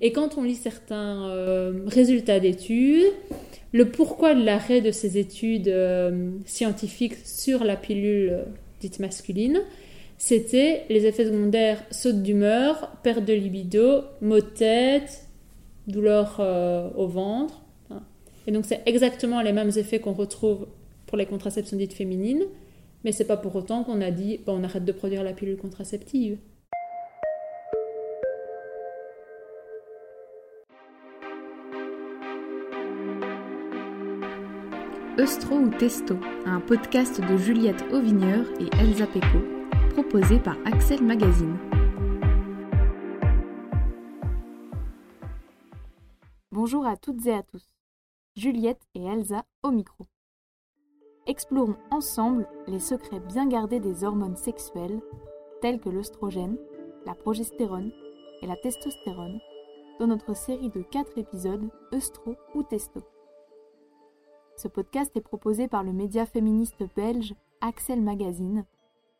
Et 0.00 0.12
quand 0.12 0.38
on 0.38 0.42
lit 0.42 0.54
certains 0.54 1.28
euh, 1.28 1.82
résultats 1.86 2.40
d'études, 2.40 3.12
le 3.72 3.90
pourquoi 3.90 4.34
de 4.34 4.42
l'arrêt 4.42 4.80
de 4.80 4.90
ces 4.90 5.18
études 5.18 5.68
euh, 5.68 6.30
scientifiques 6.46 7.16
sur 7.24 7.64
la 7.64 7.76
pilule 7.76 8.38
dite 8.80 8.98
masculine, 8.98 9.60
c'était 10.20 10.84
les 10.90 11.06
effets 11.06 11.24
secondaires 11.24 11.82
saute 11.90 12.22
d'humeur, 12.22 12.92
perte 13.02 13.24
de 13.24 13.32
libido, 13.32 14.02
maux 14.20 14.36
de 14.36 14.40
tête, 14.40 15.26
douleur 15.86 16.36
euh, 16.40 16.90
au 16.94 17.06
ventre. 17.06 17.62
Et 18.46 18.52
donc 18.52 18.66
c'est 18.66 18.82
exactement 18.86 19.40
les 19.40 19.52
mêmes 19.52 19.70
effets 19.76 19.98
qu'on 19.98 20.12
retrouve 20.12 20.66
pour 21.06 21.16
les 21.16 21.26
contraceptions 21.26 21.76
dites 21.76 21.94
féminines, 21.94 22.44
mais 23.02 23.12
c'est 23.12 23.24
pas 23.24 23.38
pour 23.38 23.56
autant 23.56 23.82
qu'on 23.82 24.00
a 24.00 24.10
dit 24.10 24.40
on 24.46 24.62
arrête 24.62 24.84
de 24.84 24.92
produire 24.92 25.22
la 25.22 25.32
pilule 25.32 25.56
contraceptive. 25.56 26.36
Eustro 35.20 35.54
ou 35.54 35.68
Testo, 35.68 36.16
un 36.46 36.60
podcast 36.60 37.20
de 37.20 37.36
Juliette 37.36 37.84
Auvigneur 37.92 38.46
et 38.58 38.74
Elsa 38.80 39.06
Pecot, 39.06 39.44
proposé 39.90 40.38
par 40.38 40.56
Axel 40.64 41.02
Magazine. 41.02 41.58
Bonjour 46.50 46.86
à 46.86 46.96
toutes 46.96 47.26
et 47.26 47.34
à 47.34 47.42
tous. 47.42 47.68
Juliette 48.34 48.80
et 48.94 49.04
Elsa 49.04 49.44
au 49.62 49.70
micro. 49.70 50.06
Explorons 51.26 51.76
ensemble 51.90 52.48
les 52.66 52.80
secrets 52.80 53.20
bien 53.20 53.46
gardés 53.46 53.80
des 53.80 54.04
hormones 54.04 54.36
sexuelles 54.36 55.02
telles 55.60 55.80
que 55.80 55.90
l'œstrogène, 55.90 56.56
la 57.04 57.14
progestérone 57.14 57.92
et 58.40 58.46
la 58.46 58.56
testostérone 58.56 59.38
dans 59.98 60.06
notre 60.06 60.34
série 60.34 60.70
de 60.70 60.80
4 60.80 61.18
épisodes 61.18 61.68
Eustro 61.92 62.36
ou 62.54 62.62
Testo. 62.62 63.02
Ce 64.60 64.68
podcast 64.68 65.10
est 65.16 65.22
proposé 65.22 65.68
par 65.68 65.82
le 65.82 65.90
média 65.90 66.26
féministe 66.26 66.84
belge 66.94 67.34
Axel 67.62 68.02
Magazine 68.02 68.66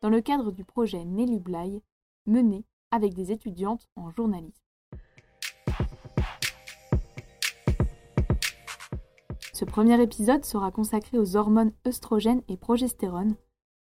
dans 0.01 0.09
le 0.09 0.21
cadre 0.21 0.51
du 0.51 0.63
projet 0.63 1.03
Nelly 1.03 1.39
Bly 1.39 1.81
mené 2.27 2.63
avec 2.91 3.15
des 3.15 3.31
étudiantes 3.31 3.89
en 3.95 4.11
journalisme. 4.11 4.63
Ce 9.51 9.65
premier 9.65 9.99
épisode 9.99 10.45
sera 10.45 10.69
consacré 10.69 11.17
aux 11.17 11.35
hormones 11.35 11.73
œstrogènes 11.87 12.43
et 12.47 12.55
progestérone, 12.55 13.35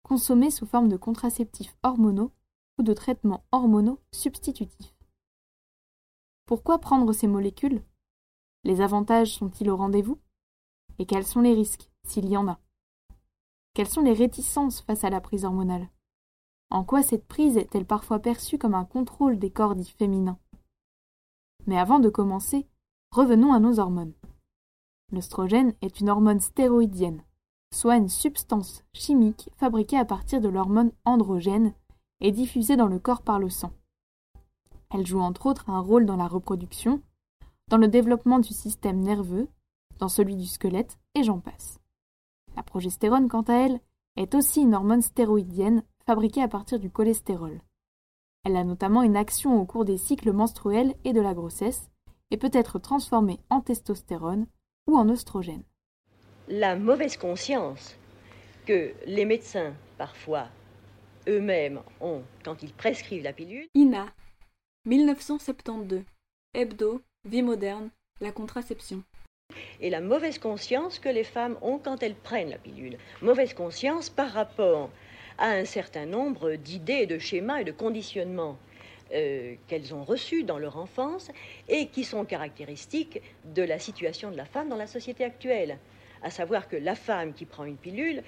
consommées 0.01 0.49
sous 0.49 0.65
forme 0.65 0.89
de 0.89 0.97
contraceptifs 0.97 1.77
hormonaux 1.83 2.31
ou 2.79 2.81
de 2.81 2.93
traitements 2.93 3.45
hormonaux 3.51 3.99
substitutifs. 4.11 4.95
Pourquoi 6.47 6.79
prendre 6.79 7.13
ces 7.13 7.27
molécules? 7.27 7.83
Les 8.63 8.81
avantages 8.81 9.35
sont-ils 9.35 9.69
au 9.69 9.77
rendez-vous? 9.77 10.17
Et 10.99 11.05
quels 11.05 11.25
sont 11.25 11.41
les 11.41 11.53
risques, 11.53 11.89
s'il 12.05 12.27
y 12.29 12.37
en 12.37 12.47
a? 12.47 12.59
Quelles 13.73 13.89
sont 13.89 14.01
les 14.01 14.13
réticences 14.13 14.81
face 14.81 15.03
à 15.03 15.09
la 15.09 15.21
prise 15.21 15.45
hormonale? 15.45 15.89
En 16.69 16.83
quoi 16.83 17.03
cette 17.03 17.27
prise 17.27 17.57
est-elle 17.57 17.85
parfois 17.85 18.19
perçue 18.19 18.57
comme 18.57 18.75
un 18.75 18.85
contrôle 18.85 19.39
des 19.39 19.51
corps 19.51 19.75
dits 19.75 19.93
féminins? 19.97 20.39
Mais 21.65 21.77
avant 21.77 21.99
de 21.99 22.09
commencer, 22.09 22.67
revenons 23.11 23.53
à 23.53 23.59
nos 23.59 23.79
hormones. 23.79 24.13
L'œstrogène 25.11 25.73
est 25.81 25.99
une 25.99 26.09
hormone 26.09 26.39
stéroïdienne, 26.39 27.23
soit 27.73 27.97
une 27.97 28.09
substance 28.09 28.83
chimique 28.93 29.49
fabriquée 29.57 29.97
à 29.97 30.05
partir 30.05 30.41
de 30.41 30.49
l'hormone 30.49 30.91
androgène 31.05 31.73
et 32.21 32.31
diffusée 32.31 32.75
dans 32.75 32.87
le 32.87 32.99
corps 32.99 33.21
par 33.21 33.39
le 33.39 33.49
sang. 33.49 33.71
Elle 34.91 35.05
joue 35.05 35.19
entre 35.19 35.47
autres 35.47 35.69
un 35.69 35.79
rôle 35.79 36.05
dans 36.05 36.15
la 36.15 36.27
reproduction, 36.27 37.01
dans 37.69 37.77
le 37.77 37.87
développement 37.87 38.39
du 38.39 38.53
système 38.53 38.99
nerveux 38.99 39.47
dans 40.03 40.09
celui 40.09 40.35
du 40.35 40.45
squelette, 40.45 40.99
et 41.15 41.23
j'en 41.23 41.39
passe. 41.39 41.79
La 42.57 42.61
progestérone, 42.61 43.29
quant 43.29 43.43
à 43.43 43.53
elle, 43.53 43.79
est 44.17 44.35
aussi 44.35 44.59
une 44.59 44.75
hormone 44.75 45.01
stéroïdienne 45.01 45.81
fabriquée 46.05 46.41
à 46.41 46.49
partir 46.49 46.77
du 46.77 46.89
cholestérol. 46.89 47.61
Elle 48.43 48.57
a 48.57 48.65
notamment 48.65 49.03
une 49.03 49.15
action 49.15 49.57
au 49.61 49.65
cours 49.65 49.85
des 49.85 49.95
cycles 49.95 50.33
menstruels 50.33 50.93
et 51.05 51.13
de 51.13 51.21
la 51.21 51.33
grossesse, 51.33 51.89
et 52.31 52.37
peut 52.37 52.49
être 52.51 52.79
transformée 52.79 53.39
en 53.49 53.61
testostérone 53.61 54.45
ou 54.87 54.97
en 54.97 55.07
oestrogène. 55.07 55.63
La 56.49 56.75
mauvaise 56.75 57.15
conscience 57.15 57.95
que 58.65 58.91
les 59.05 59.23
médecins, 59.23 59.73
parfois, 59.97 60.49
eux-mêmes 61.29 61.79
ont 62.01 62.23
quand 62.43 62.61
ils 62.61 62.73
prescrivent 62.73 63.23
la 63.23 63.31
pilule. 63.31 63.69
INA, 63.73 64.07
1972. 64.85 66.03
Hebdo, 66.53 67.01
Vie 67.23 67.41
moderne, 67.41 67.89
la 68.19 68.33
contraception 68.33 69.01
et 69.81 69.89
la 69.89 70.01
mauvaise 70.01 70.39
conscience 70.39 70.99
que 70.99 71.09
les 71.09 71.23
femmes 71.23 71.57
ont 71.61 71.77
quand 71.77 72.03
elles 72.03 72.15
prennent 72.15 72.49
la 72.49 72.57
pilule. 72.57 72.97
Mauvaise 73.21 73.53
conscience 73.53 74.09
par 74.09 74.31
rapport 74.31 74.89
à 75.37 75.47
un 75.47 75.65
certain 75.65 76.05
nombre 76.05 76.55
d'idées, 76.55 77.05
de 77.05 77.17
schémas 77.17 77.61
et 77.61 77.63
de 77.63 77.71
conditionnements 77.71 78.57
euh, 79.13 79.55
qu'elles 79.67 79.93
ont 79.93 80.03
reçus 80.03 80.43
dans 80.43 80.57
leur 80.57 80.77
enfance 80.77 81.29
et 81.67 81.87
qui 81.87 82.03
sont 82.03 82.25
caractéristiques 82.25 83.21
de 83.45 83.63
la 83.63 83.79
situation 83.79 84.31
de 84.31 84.37
la 84.37 84.45
femme 84.45 84.69
dans 84.69 84.77
la 84.77 84.87
société 84.87 85.23
actuelle. 85.23 85.77
À 86.21 86.29
savoir 86.29 86.67
que 86.67 86.77
la 86.77 86.95
femme 86.95 87.33
qui 87.33 87.45
prend 87.45 87.65
une 87.65 87.77
pilule 87.77 88.23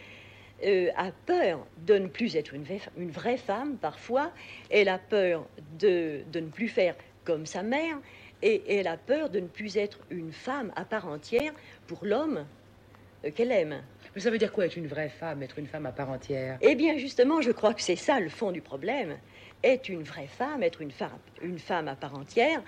euh, 0.63 0.89
a 0.95 1.11
peur 1.25 1.65
de 1.85 1.97
ne 1.97 2.07
plus 2.07 2.35
être 2.35 2.53
une, 2.53 3.09
vraie 3.09 3.37
femme 3.37 3.77
parfois, 3.77 4.31
elle 4.69 4.89
a 4.89 4.97
peur 4.97 5.47
de 5.79 6.23
ne 6.33 6.47
plus 6.47 6.67
faire 6.67 6.95
comme 7.25 7.45
sa 7.45 7.63
mère, 7.63 7.97
et 8.41 8.77
elle 8.77 8.87
a 8.87 8.97
peur 8.97 9.29
de 9.29 9.39
ne 9.39 9.47
plus 9.47 9.77
être 9.77 9.99
une 10.09 10.31
femme 10.31 10.71
à 10.75 10.85
part 10.85 11.07
entière 11.07 11.53
pour 11.87 12.05
l'homme 12.05 12.45
euh, 13.25 13.31
qu'elle 13.31 13.51
aime. 13.51 13.81
Mais 14.13 14.21
ça 14.21 14.29
veut 14.29 14.37
dire 14.37 14.51
quoi 14.51 14.65
être 14.65 14.77
une 14.77 14.87
vraie 14.87 15.09
femme, 15.09 15.43
être 15.43 15.59
une 15.59 15.67
femme 15.67 15.85
à 15.85 15.91
part 15.91 16.09
entière? 16.09 16.57
Eh 16.61 16.75
bien 16.75 16.97
justement, 16.97 17.41
je 17.41 17.51
crois 17.51 17.73
que 17.73 17.81
c'est 17.81 17.95
ça 17.95 18.19
le 18.19 18.29
fond 18.29 18.51
du 18.51 18.61
problème. 18.61 19.17
Être 19.63 19.89
une 19.89 20.03
vraie 20.03 20.27
femme, 20.27 20.63
être 20.63 20.81
une 20.81 20.91
femme, 20.91 21.17
une 21.41 21.59
femme 21.59 21.87
à 21.87 21.95
part 21.95 22.15
entière, 22.15 22.61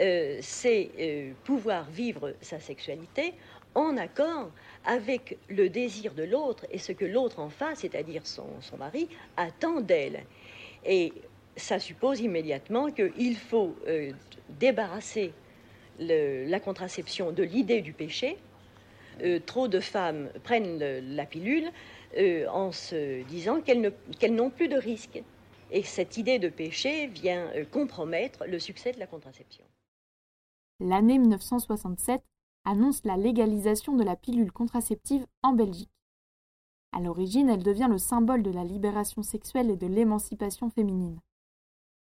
euh, 0.00 0.38
c'est 0.40 0.90
euh, 0.98 1.32
pouvoir 1.44 1.90
vivre 1.90 2.34
sa 2.40 2.58
sexualité 2.58 3.34
en 3.74 3.96
accord 3.96 4.50
avec 4.84 5.36
le 5.48 5.68
désir 5.68 6.14
de 6.14 6.22
l'autre 6.22 6.66
et 6.70 6.78
ce 6.78 6.92
que 6.92 7.04
l'autre 7.04 7.40
en 7.40 7.50
face, 7.50 7.80
c'est-à-dire 7.80 8.26
son, 8.26 8.48
son 8.60 8.78
mari, 8.78 9.08
attend 9.36 9.80
d'elle. 9.80 10.24
Et 10.84 11.12
ça 11.60 11.78
suppose 11.78 12.20
immédiatement 12.20 12.90
qu'il 12.90 13.36
faut 13.36 13.76
euh, 13.86 14.12
débarrasser 14.58 15.32
la 15.98 16.60
contraception 16.60 17.30
de 17.30 17.42
l'idée 17.42 17.82
du 17.82 17.92
péché. 17.92 18.38
Euh, 19.22 19.38
trop 19.44 19.68
de 19.68 19.80
femmes 19.80 20.30
prennent 20.42 20.78
la 20.78 21.26
pilule 21.26 21.70
euh, 22.16 22.46
en 22.48 22.72
se 22.72 23.22
disant 23.24 23.60
qu'elles 23.60 24.34
n'ont 24.34 24.50
plus 24.50 24.68
de 24.68 24.76
risque. 24.76 25.22
Et 25.70 25.82
cette 25.82 26.16
idée 26.16 26.38
de 26.38 26.48
péché 26.48 27.06
vient 27.06 27.48
compromettre 27.70 28.44
le 28.46 28.58
succès 28.58 28.92
de 28.92 28.98
la 28.98 29.06
contraception. 29.06 29.64
L'année 30.80 31.18
1967 31.18 32.22
annonce 32.64 33.04
la 33.04 33.16
légalisation 33.16 33.94
de 33.94 34.02
la 34.02 34.16
pilule 34.16 34.50
contraceptive 34.50 35.26
en 35.42 35.52
Belgique. 35.52 35.90
À 36.92 37.00
l'origine, 37.00 37.48
elle 37.48 37.62
devient 37.62 37.88
le 37.88 37.98
symbole 37.98 38.42
de 38.42 38.50
la 38.50 38.64
libération 38.64 39.22
sexuelle 39.22 39.70
et 39.70 39.76
de 39.76 39.86
l'émancipation 39.86 40.70
féminine. 40.70 41.20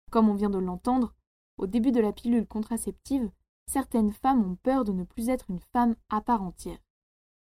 Comme 0.09 0.29
on 0.29 0.33
vient 0.33 0.49
de 0.49 0.57
l'entendre, 0.57 1.13
au 1.57 1.67
début 1.67 1.91
de 1.91 1.99
la 1.99 2.11
pilule 2.11 2.47
contraceptive, 2.47 3.29
certaines 3.67 4.11
femmes 4.11 4.43
ont 4.43 4.55
peur 4.55 4.83
de 4.83 4.91
ne 4.91 5.03
plus 5.03 5.29
être 5.29 5.45
une 5.49 5.59
femme 5.59 5.95
à 6.09 6.21
part 6.21 6.41
entière. 6.41 6.79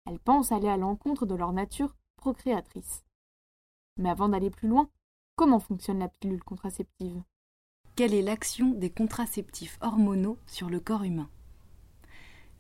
Elles 0.07 0.19
pensent 0.19 0.53
aller 0.53 0.69
à 0.69 0.77
l'encontre 0.77 1.25
de 1.25 1.35
leur 1.35 1.53
nature 1.53 1.97
procréatrice. 2.17 3.05
Mais 3.97 4.11
avant 4.11 4.29
d'aller 4.29 4.51
plus 4.51 4.69
loin, 4.69 4.91
comment 5.37 5.61
fonctionne 5.61 6.01
la 6.01 6.09
pilule 6.09 6.43
contraceptive? 6.45 7.23
Quelle 7.97 8.15
est 8.15 8.23
l'action 8.23 8.71
des 8.71 8.91
contraceptifs 8.91 9.79
hormonaux 9.81 10.39
sur 10.47 10.69
le 10.69 10.81
corps 10.81 11.05
humain? 11.05 11.29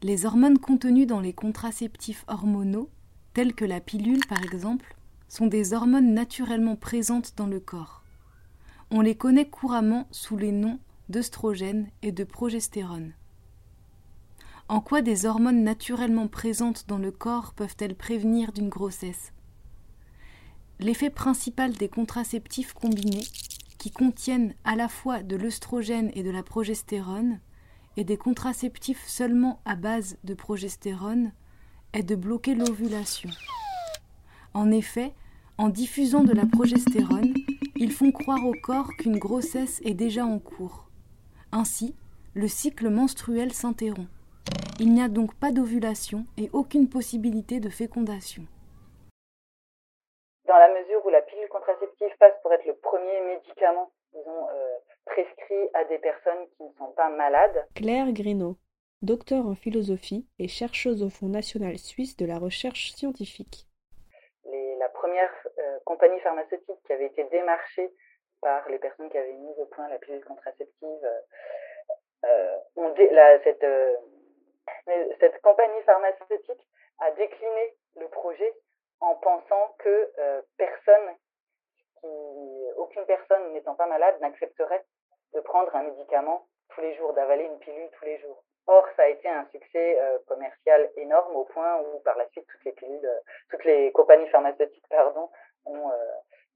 Les 0.02 0.24
hormones 0.24 0.58
contenues 0.58 1.06
dans 1.06 1.20
les 1.20 1.34
contraceptifs 1.34 2.24
hormonaux, 2.26 2.88
telles 3.34 3.54
que 3.54 3.66
la 3.66 3.80
pilule 3.80 4.26
par 4.26 4.42
exemple, 4.42 4.96
sont 5.28 5.46
des 5.46 5.74
hormones 5.74 6.14
naturellement 6.14 6.76
présentes 6.76 7.34
dans 7.36 7.46
le 7.46 7.60
corps. 7.60 7.99
On 8.92 9.02
les 9.02 9.14
connaît 9.14 9.48
couramment 9.48 10.08
sous 10.10 10.36
les 10.36 10.50
noms 10.50 10.80
d'œstrogène 11.08 11.88
et 12.02 12.10
de 12.10 12.24
progestérone. 12.24 13.12
En 14.68 14.80
quoi 14.80 15.00
des 15.00 15.26
hormones 15.26 15.62
naturellement 15.62 16.26
présentes 16.26 16.86
dans 16.88 16.98
le 16.98 17.12
corps 17.12 17.54
peuvent-elles 17.54 17.94
prévenir 17.94 18.52
d'une 18.52 18.68
grossesse? 18.68 19.32
L'effet 20.80 21.10
principal 21.10 21.72
des 21.72 21.88
contraceptifs 21.88 22.72
combinés, 22.72 23.26
qui 23.78 23.92
contiennent 23.92 24.54
à 24.64 24.74
la 24.74 24.88
fois 24.88 25.22
de 25.22 25.36
l'œstrogène 25.36 26.10
et 26.14 26.22
de 26.22 26.30
la 26.30 26.42
progestérone, 26.42 27.40
et 27.96 28.04
des 28.04 28.16
contraceptifs 28.16 29.06
seulement 29.06 29.60
à 29.64 29.76
base 29.76 30.18
de 30.24 30.34
progestérone, 30.34 31.32
est 31.92 32.02
de 32.02 32.16
bloquer 32.16 32.54
l'ovulation. 32.54 33.30
En 34.52 34.70
effet, 34.70 35.14
en 35.58 35.68
diffusant 35.68 36.24
de 36.24 36.32
la 36.32 36.46
progestérone, 36.46 37.34
ils 37.80 37.92
font 37.92 38.12
croire 38.12 38.46
au 38.46 38.52
corps 38.62 38.90
qu'une 38.98 39.18
grossesse 39.18 39.80
est 39.86 39.94
déjà 39.94 40.26
en 40.26 40.38
cours. 40.38 40.90
Ainsi, 41.50 41.96
le 42.34 42.46
cycle 42.46 42.90
menstruel 42.90 43.52
s'interrompt. 43.52 44.06
Il 44.78 44.92
n'y 44.92 45.02
a 45.02 45.08
donc 45.08 45.34
pas 45.34 45.50
d'ovulation 45.50 46.26
et 46.36 46.50
aucune 46.52 46.90
possibilité 46.90 47.58
de 47.58 47.70
fécondation. 47.70 48.42
Dans 50.46 50.58
la 50.58 50.68
mesure 50.68 51.04
où 51.06 51.08
la 51.08 51.22
pilule 51.22 51.48
contraceptive 51.48 52.10
passe 52.18 52.34
pour 52.42 52.52
être 52.52 52.66
le 52.66 52.74
premier 52.74 53.18
médicament, 53.34 53.90
disons, 54.12 54.48
euh, 54.50 54.76
prescrit 55.06 55.68
à 55.72 55.84
des 55.84 55.98
personnes 55.98 56.46
qui 56.58 56.64
ne 56.64 56.72
sont 56.76 56.92
pas 56.94 57.08
malades. 57.08 57.66
Claire 57.74 58.12
Grino, 58.12 58.58
docteur 59.00 59.46
en 59.46 59.54
philosophie 59.54 60.26
et 60.38 60.48
chercheuse 60.48 61.02
au 61.02 61.08
Fonds 61.08 61.28
national 61.28 61.78
suisse 61.78 62.18
de 62.18 62.26
la 62.26 62.38
recherche 62.38 62.92
scientifique. 62.92 63.69
La 64.80 64.88
première 64.88 65.30
euh, 65.58 65.78
compagnie 65.84 66.18
pharmaceutique 66.20 66.82
qui 66.86 66.92
avait 66.92 67.06
été 67.06 67.22
démarchée 67.24 67.92
par 68.40 68.66
les 68.70 68.78
personnes 68.78 69.10
qui 69.10 69.18
avaient 69.18 69.34
mis 69.34 69.54
au 69.58 69.66
point 69.66 69.86
la 69.88 69.98
pilule 69.98 70.24
contraceptive, 70.24 71.04
euh, 72.24 72.56
cette, 73.44 73.66
cette 75.20 75.40
compagnie 75.42 75.82
pharmaceutique 75.82 76.66
a 76.98 77.10
décliné 77.12 77.74
le 77.96 78.08
projet 78.08 78.54
en 79.00 79.14
pensant 79.16 79.74
que 79.78 80.10
euh, 80.18 80.42
personne, 80.56 81.16
aucune 82.76 83.04
personne 83.04 83.52
n'étant 83.52 83.74
pas 83.74 83.86
malade 83.86 84.18
n'accepterait 84.20 84.84
de 85.34 85.40
prendre 85.40 85.74
un 85.76 85.82
médicament 85.82 86.46
tous 86.70 86.80
les 86.80 86.94
jours, 86.94 87.12
d'avaler 87.12 87.44
une 87.44 87.58
pilule 87.58 87.90
tous 87.98 88.04
les 88.06 88.18
jours. 88.18 88.42
Or, 88.72 88.86
ça 88.94 89.02
a 89.02 89.08
été 89.08 89.28
un 89.28 89.44
succès 89.50 89.98
euh, 90.00 90.18
commercial 90.28 90.90
énorme 90.96 91.34
au 91.34 91.44
point 91.44 91.80
où, 91.80 91.98
par 92.04 92.16
la 92.16 92.28
suite, 92.28 92.46
toutes 92.46 92.64
les 92.64 92.70
pilules, 92.70 93.04
euh, 93.04 93.18
toutes 93.50 93.64
les 93.64 93.90
compagnies 93.90 94.28
pharmaceutiques, 94.28 94.86
pardon, 94.88 95.28
ont 95.66 95.90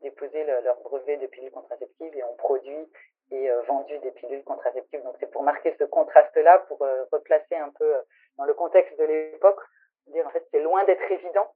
déposé 0.00 0.44
leur 0.44 0.81
brevet 0.82 1.16
de 1.16 1.26
pilules 1.26 1.50
contraceptives 1.50 2.16
et 2.16 2.22
ont 2.22 2.37
produit 2.37 2.88
et 3.32 3.50
vendu 3.66 3.99
des 3.99 4.12
pilules 4.12 4.44
contraceptives. 4.44 5.02
Donc, 5.02 5.16
c'est 5.19 5.31
pour 5.31 5.43
marquer 5.43 5.75
ce 5.78 5.84
contraste-là, 5.84 6.61
pour 6.69 6.78
replacer 7.11 7.56
un 7.56 7.70
peu 7.70 7.94
dans 8.38 8.44
le 8.44 8.55
contexte 8.55 8.99
de 8.99 9.05
l'époque, 9.05 9.60
dire 10.06 10.26
en 10.26 10.31
fait 10.31 10.46
c'est 10.50 10.60
loin 10.60 10.84
d'être 10.84 11.10
évident 11.10 11.49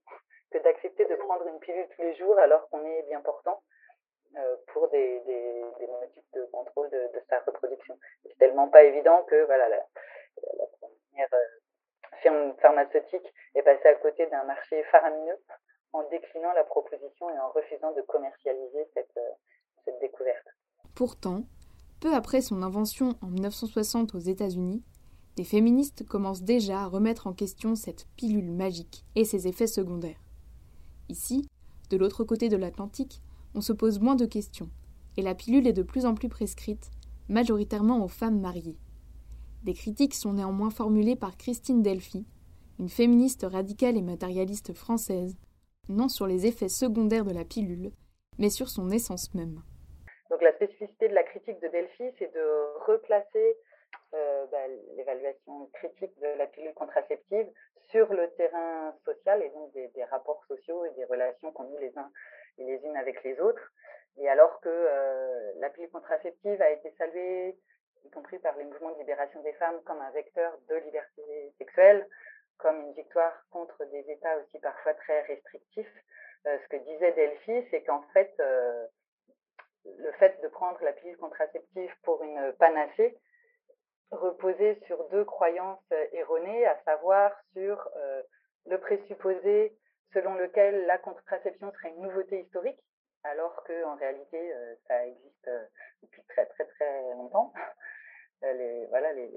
que 0.51 0.59
d'accepter 0.59 1.05
de 1.05 1.15
prendre 1.17 1.47
une 1.47 1.59
pilule 1.61 1.87
tous 1.95 2.03
les 2.03 2.15
jours 2.17 2.39
alors 2.39 2.69
qu'on 2.71 2.85
est 2.85 3.03
bien 3.03 3.21
portant 3.21 3.63
euh, 4.37 4.57
pour 4.69 4.89
des, 4.89 5.23
motifs 5.89 6.31
de 6.35 6.45
contrôle 6.53 6.91
de, 6.91 7.11
sa 7.29 7.39
reproduction. 7.41 7.99
C'est 8.23 8.39
tellement 8.39 8.69
pas 8.69 8.83
évident 8.83 9.25
que 9.25 9.45
voilà 9.45 9.69
la 9.69 9.83
euh, 11.21 12.19
firme 12.23 12.55
pharmaceutique 12.61 13.33
est 13.55 13.63
passée 13.63 13.89
à 13.89 13.95
côté 13.95 14.27
d'un 14.27 14.45
marché 14.45 14.83
faramineux 14.91 15.39
en 15.93 16.03
déclinant 16.11 16.53
la 16.53 16.65
proposition 16.65 17.31
et 17.31 17.39
en 17.39 17.51
refusant 17.51 17.93
de 17.93 18.03
commercialiser 18.03 18.89
cette, 18.95 19.17
euh, 19.17 19.31
cette 19.85 19.99
découverte. 20.01 20.47
Pourtant, 20.95 21.45
peu 22.01 22.15
après 22.15 22.41
son 22.41 22.63
invention 22.63 23.15
en 23.23 23.27
1960 23.27 24.15
aux 24.15 24.19
États-Unis, 24.19 24.85
les 25.37 25.45
féministes 25.45 26.05
commencent 26.07 26.43
déjà 26.43 26.81
à 26.81 26.87
remettre 26.87 27.27
en 27.27 27.33
question 27.33 27.75
cette 27.75 28.07
pilule 28.17 28.51
magique 28.51 29.05
et 29.15 29.25
ses 29.25 29.47
effets 29.47 29.69
secondaires. 29.69 30.21
Ici, 31.09 31.49
de 31.91 31.97
l'autre 31.97 32.25
côté 32.25 32.49
de 32.49 32.57
l'Atlantique, 32.57 33.23
on 33.55 33.61
se 33.61 33.73
pose 33.73 34.01
moins 34.01 34.17
de 34.17 34.27
questions, 34.27 34.69
et 35.17 35.23
la 35.23 35.35
pilule 35.35 35.67
est 35.67 35.73
de 35.73 35.83
plus 35.83 36.07
en 36.07 36.15
plus 36.15 36.29
prescrite, 36.29 36.91
majoritairement 37.29 38.05
aux 38.05 38.09
femmes 38.09 38.41
mariées. 38.41 38.79
Des 39.65 39.75
critiques 39.75 40.15
sont 40.15 40.35
néanmoins 40.35 40.71
formulées 40.71 41.17
par 41.17 41.37
Christine 41.37 41.83
Delphi, 41.83 42.27
une 42.79 42.89
féministe 42.89 43.45
radicale 43.45 43.97
et 43.97 44.03
matérialiste 44.03 44.73
française, 44.73 45.37
non 45.89 46.09
sur 46.09 46.27
les 46.27 46.47
effets 46.47 46.69
secondaires 46.69 47.25
de 47.25 47.35
la 47.35 47.45
pilule, 47.45 47.91
mais 48.39 48.51
sur 48.51 48.69
son 48.69 48.91
essence 48.91 49.35
même. 49.35 49.61
Donc 50.31 50.43
la 50.43 50.55
spécificité 50.55 51.09
de 51.09 51.15
la 51.15 51.25
critique 51.25 51.61
de 51.61 51.69
Delphi, 51.69 52.05
c'est 52.19 52.33
de 52.33 52.85
replacer 52.87 53.57
euh, 54.15 54.47
bah, 54.53 54.67
l'évaluation 54.97 55.67
critique 55.75 56.19
de 56.21 56.39
la 56.39 56.47
pilule 56.47 56.75
contraceptive 56.75 57.47
sur 57.91 58.13
le 58.13 58.31
terrain 58.37 58.95
social 59.05 59.43
et 59.43 59.51
donc 59.51 59.73
des, 59.73 60.05
rapports 60.05 60.45
sociaux 60.47 60.85
et 60.85 60.91
des 60.91 61.05
relations 61.05 61.51
qu'on 61.53 61.75
a 61.75 61.81
les 61.81 61.97
uns 61.97 62.11
et 62.59 62.65
les 62.65 62.77
unes 62.85 62.97
avec 62.97 63.23
les 63.25 63.41
autres. 63.41 63.73
Et 64.19 64.29
alors 64.29 64.61
que 64.61 64.69
euh, 64.69 65.53
la 65.59 65.71
pilule 65.71 65.91
contraceptive 65.91 66.61
a 66.61 66.71
été 66.71 66.93
saluée, 66.99 67.57
y 68.09 68.11
compris 68.11 68.39
par 68.39 68.57
les 68.57 68.65
mouvements 68.65 68.93
de 68.93 68.99
libération 68.99 69.43
des 69.43 69.53
femmes, 69.55 69.81
comme 69.85 70.01
un 70.01 70.11
vecteur 70.11 70.59
de 70.69 70.77
liberté 70.77 71.23
sexuelle, 71.59 72.07
comme 72.57 72.81
une 72.81 72.93
victoire 72.95 73.33
contre 73.51 73.85
des 73.87 74.11
États 74.11 74.37
aussi 74.39 74.59
parfois 74.59 74.95
très 74.95 75.23
restrictifs, 75.23 76.05
euh, 76.47 76.59
ce 76.65 76.69
que 76.69 76.83
disait 76.83 77.13
Delphi, 77.13 77.67
c'est 77.71 77.83
qu'en 77.83 78.03
fait, 78.15 78.35
le 79.99 80.13
fait 80.13 80.41
de 80.43 80.49
prendre 80.49 80.83
la 80.83 80.93
pilule 80.93 81.17
contraceptive 81.17 81.93
pour 82.03 82.23
une 82.23 82.53
panacée, 82.59 83.19
reposer 84.11 84.81
sur 84.87 85.09
deux 85.11 85.25
croyances 85.25 85.85
euh, 85.93 86.07
erronées, 86.13 86.67
à 86.67 86.79
savoir 86.85 87.33
sur 87.53 87.89
euh, 87.97 88.23
le 88.67 88.79
présupposé 88.79 89.77
selon 90.15 90.35
lequel 90.35 90.87
la 90.87 90.99
contraception 90.99 91.71
serait 91.73 91.91
une 91.91 92.03
nouveauté 92.03 92.41
historique, 92.41 92.81
alors 93.25 93.63
qu'en 93.65 93.97
réalité, 93.97 94.53
euh, 94.55 94.75
ça 94.87 95.07
existe 95.07 95.51
depuis 96.03 96.23
très 96.29 96.47
très 96.47 96.65
très 96.65 97.03
longtemps. 97.15 97.53
Les, 98.43 98.87
voilà, 98.87 99.13
les, 99.13 99.29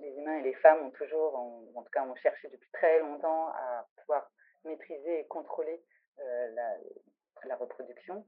les, 0.00 0.10
humains 0.10 0.38
et 0.38 0.42
les 0.42 0.54
femmes 0.54 0.86
ont 0.86 0.90
toujours, 0.90 1.34
en, 1.36 1.82
tout 1.82 1.90
cas, 1.90 2.04
ont 2.04 2.14
cherché 2.16 2.48
depuis 2.48 2.70
très 2.72 2.98
longtemps 3.00 3.48
à 3.48 3.86
pouvoir 4.00 4.30
maîtriser 4.64 5.20
et 5.20 5.26
contrôler 5.26 5.82
la, 6.18 6.76
la 7.44 7.56
reproduction. 7.56 8.24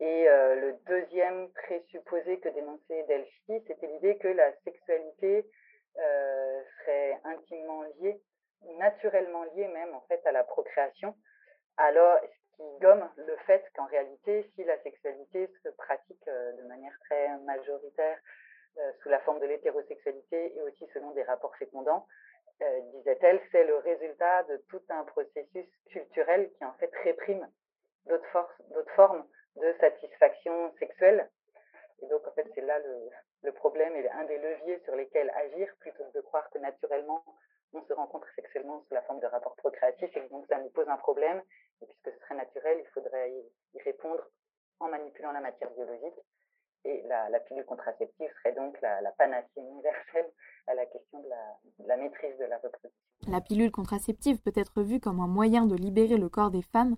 Et 0.00 0.28
euh, 0.28 0.54
le 0.56 0.72
deuxième 0.86 1.50
présupposé 1.52 2.38
que 2.40 2.50
dénonçait 2.50 3.04
Delphi, 3.04 3.64
c'était 3.66 3.86
l'idée 3.86 4.18
que 4.18 4.28
la 4.28 4.52
sexualité 4.64 5.48
euh, 5.98 6.62
serait 6.80 7.18
intimement 7.24 7.82
liée, 8.00 8.20
naturellement 8.78 9.44
liée 9.54 9.68
même 9.68 9.94
en 9.94 10.02
fait 10.02 10.24
à 10.26 10.32
la 10.32 10.44
procréation. 10.44 11.16
Alors, 11.78 12.18
ce 12.20 12.56
qui 12.56 12.78
gomme 12.80 13.08
le 13.16 13.36
fait 13.46 13.64
qu'en 13.74 13.86
réalité, 13.86 14.50
si 14.54 14.64
la 14.64 14.78
sexualité 14.82 15.50
se 15.62 15.68
pratique 15.70 16.28
euh, 16.28 16.52
de 16.52 16.62
manière 16.68 16.96
très 17.04 17.36
majoritaire 17.38 18.18
sous 19.02 19.08
la 19.08 19.20
forme 19.20 19.40
de 19.40 19.46
l'hétérosexualité 19.46 20.56
et 20.56 20.62
aussi 20.62 20.86
selon 20.92 21.12
des 21.12 21.22
rapports 21.22 21.54
fécondants, 21.56 22.06
disait-elle, 22.94 23.40
c'est 23.52 23.64
le 23.64 23.76
résultat 23.78 24.42
de 24.44 24.56
tout 24.68 24.82
un 24.88 25.04
processus 25.04 25.66
culturel 25.90 26.50
qui 26.52 26.64
en 26.64 26.72
fait 26.74 26.90
réprime 27.04 27.46
d'autres, 28.06 28.48
formes 28.94 29.26
de 29.56 29.74
satisfaction 29.80 30.72
sexuelle. 30.78 31.28
Et 32.02 32.06
donc, 32.06 32.26
en 32.26 32.32
fait, 32.32 32.46
c'est 32.54 32.62
là 32.62 32.78
le, 32.78 33.52
problème 33.52 33.94
et 33.94 34.10
un 34.10 34.24
des 34.24 34.38
leviers 34.38 34.80
sur 34.84 34.94
lesquels 34.96 35.30
agir, 35.30 35.72
plutôt 35.78 36.04
que 36.04 36.18
de 36.18 36.20
croire 36.20 36.50
que 36.50 36.58
naturellement, 36.58 37.24
on 37.72 37.82
se 37.82 37.92
rencontre 37.92 38.26
sexuellement 38.34 38.82
sous 38.86 38.94
la 38.94 39.02
forme 39.02 39.20
de 39.20 39.26
rapports 39.26 39.54
procréatifs 39.56 40.14
et 40.16 40.28
donc 40.28 40.46
ça 40.48 40.58
nous 40.58 40.70
pose 40.70 40.88
un 40.88 40.96
problème. 40.96 41.42
Et 41.80 41.86
puisque 41.86 42.10
ce 42.10 42.18
serait 42.20 42.34
naturel, 42.34 42.78
il 42.80 42.88
faudrait 42.88 43.32
y 43.74 43.80
répondre 43.82 44.26
en 44.80 44.88
manipulant 44.88 45.32
la 45.32 45.40
matière 45.40 45.70
biologique. 45.70 46.18
Et 46.88 47.02
la, 47.08 47.40
pilule 47.40 47.64
contraceptive 47.64 48.30
serait 48.38 48.54
donc 48.54 48.80
la, 48.80 49.10
panacée 49.18 49.48
universelle 49.56 50.30
à 50.68 50.74
la 50.74 50.86
question 50.86 51.20
de 51.20 51.28
la, 51.28 51.58
de 51.80 51.88
la 51.88 51.96
maîtrise 51.96 52.38
de 52.38 52.44
la 52.44 52.56
reproduction. 52.56 52.90
La 53.28 53.40
pilule 53.40 53.72
contraceptive 53.72 54.40
peut 54.40 54.52
être 54.54 54.82
vue 54.82 55.00
comme 55.00 55.20
un 55.20 55.26
moyen 55.26 55.66
de 55.66 55.74
libérer 55.74 56.16
le 56.16 56.28
corps 56.28 56.52
des 56.52 56.62
femmes 56.62 56.96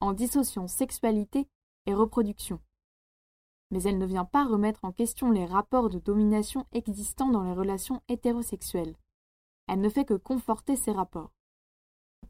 en 0.00 0.12
dissociant 0.12 0.66
sexualité 0.66 1.48
et 1.86 1.94
reproduction. 1.94 2.60
Mais 3.70 3.82
elle 3.84 3.98
ne 3.98 4.06
vient 4.06 4.26
pas 4.26 4.44
remettre 4.44 4.84
en 4.84 4.92
question 4.92 5.30
les 5.30 5.46
rapports 5.46 5.88
de 5.88 5.98
domination 5.98 6.66
existants 6.72 7.30
dans 7.30 7.42
les 7.42 7.54
relations 7.54 8.02
hétérosexuelles. 8.08 8.96
Elle 9.66 9.80
ne 9.80 9.88
fait 9.88 10.04
que 10.04 10.14
conforter 10.14 10.76
ces 10.76 10.92
rapports. 10.92 11.32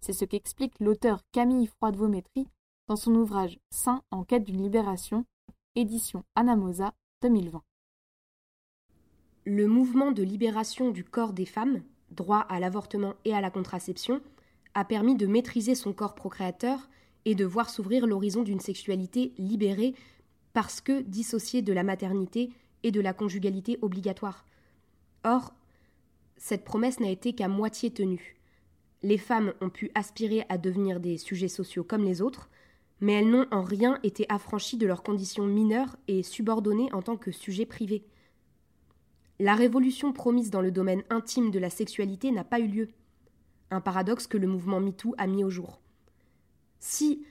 C'est 0.00 0.12
ce 0.12 0.24
qu'explique 0.24 0.78
l'auteur 0.78 1.22
Camille 1.32 1.66
Froidevométrie 1.66 2.48
dans 2.88 2.96
son 2.96 3.14
ouvrage 3.14 3.58
Saint 3.70 4.02
en 4.10 4.22
quête 4.22 4.44
d'une 4.44 4.62
libération, 4.62 5.24
édition 5.74 6.22
Anamosa 6.34 6.92
2020. 7.22 7.62
Le 9.44 9.66
mouvement 9.66 10.12
de 10.12 10.22
libération 10.22 10.90
du 10.90 11.02
corps 11.02 11.32
des 11.32 11.46
femmes, 11.46 11.82
droit 12.10 12.40
à 12.40 12.60
l'avortement 12.60 13.14
et 13.24 13.34
à 13.34 13.40
la 13.40 13.50
contraception, 13.50 14.20
a 14.74 14.84
permis 14.84 15.16
de 15.16 15.26
maîtriser 15.26 15.74
son 15.74 15.94
corps 15.94 16.14
procréateur 16.14 16.90
et 17.24 17.34
de 17.34 17.44
voir 17.46 17.70
s'ouvrir 17.70 18.06
l'horizon 18.06 18.42
d'une 18.42 18.60
sexualité 18.60 19.32
libérée 19.38 19.94
parce 20.52 20.82
que 20.82 21.00
dissociée 21.00 21.62
de 21.62 21.72
la 21.72 21.84
maternité 21.84 22.50
et 22.82 22.90
de 22.90 23.00
la 23.00 23.14
conjugalité 23.14 23.78
obligatoire. 23.80 24.44
Or, 25.24 25.54
cette 26.36 26.64
promesse 26.64 27.00
n'a 27.00 27.08
été 27.08 27.32
qu'à 27.32 27.48
moitié 27.48 27.90
tenue. 27.90 28.36
Les 29.02 29.18
femmes 29.18 29.54
ont 29.62 29.70
pu 29.70 29.90
aspirer 29.94 30.44
à 30.50 30.58
devenir 30.58 31.00
des 31.00 31.16
sujets 31.16 31.48
sociaux 31.48 31.84
comme 31.84 32.04
les 32.04 32.20
autres, 32.20 32.50
mais 33.02 33.14
elles 33.14 33.28
n'ont 33.28 33.48
en 33.50 33.62
rien 33.62 33.98
été 34.04 34.24
affranchies 34.28 34.78
de 34.78 34.86
leurs 34.86 35.02
conditions 35.02 35.44
mineures 35.44 35.96
et 36.06 36.22
subordonnées 36.22 36.88
en 36.92 37.02
tant 37.02 37.16
que 37.16 37.32
sujets 37.32 37.66
privés. 37.66 38.06
La 39.40 39.56
révolution 39.56 40.12
promise 40.12 40.50
dans 40.50 40.60
le 40.60 40.70
domaine 40.70 41.02
intime 41.10 41.50
de 41.50 41.58
la 41.58 41.68
sexualité 41.68 42.30
n'a 42.30 42.44
pas 42.44 42.60
eu 42.60 42.68
lieu. 42.68 42.88
Un 43.72 43.80
paradoxe 43.80 44.28
que 44.28 44.38
le 44.38 44.46
mouvement 44.46 44.78
MeToo 44.78 45.16
a 45.18 45.26
mis 45.26 45.42
au 45.42 45.50
jour. 45.50 45.80
Si, 46.78 47.26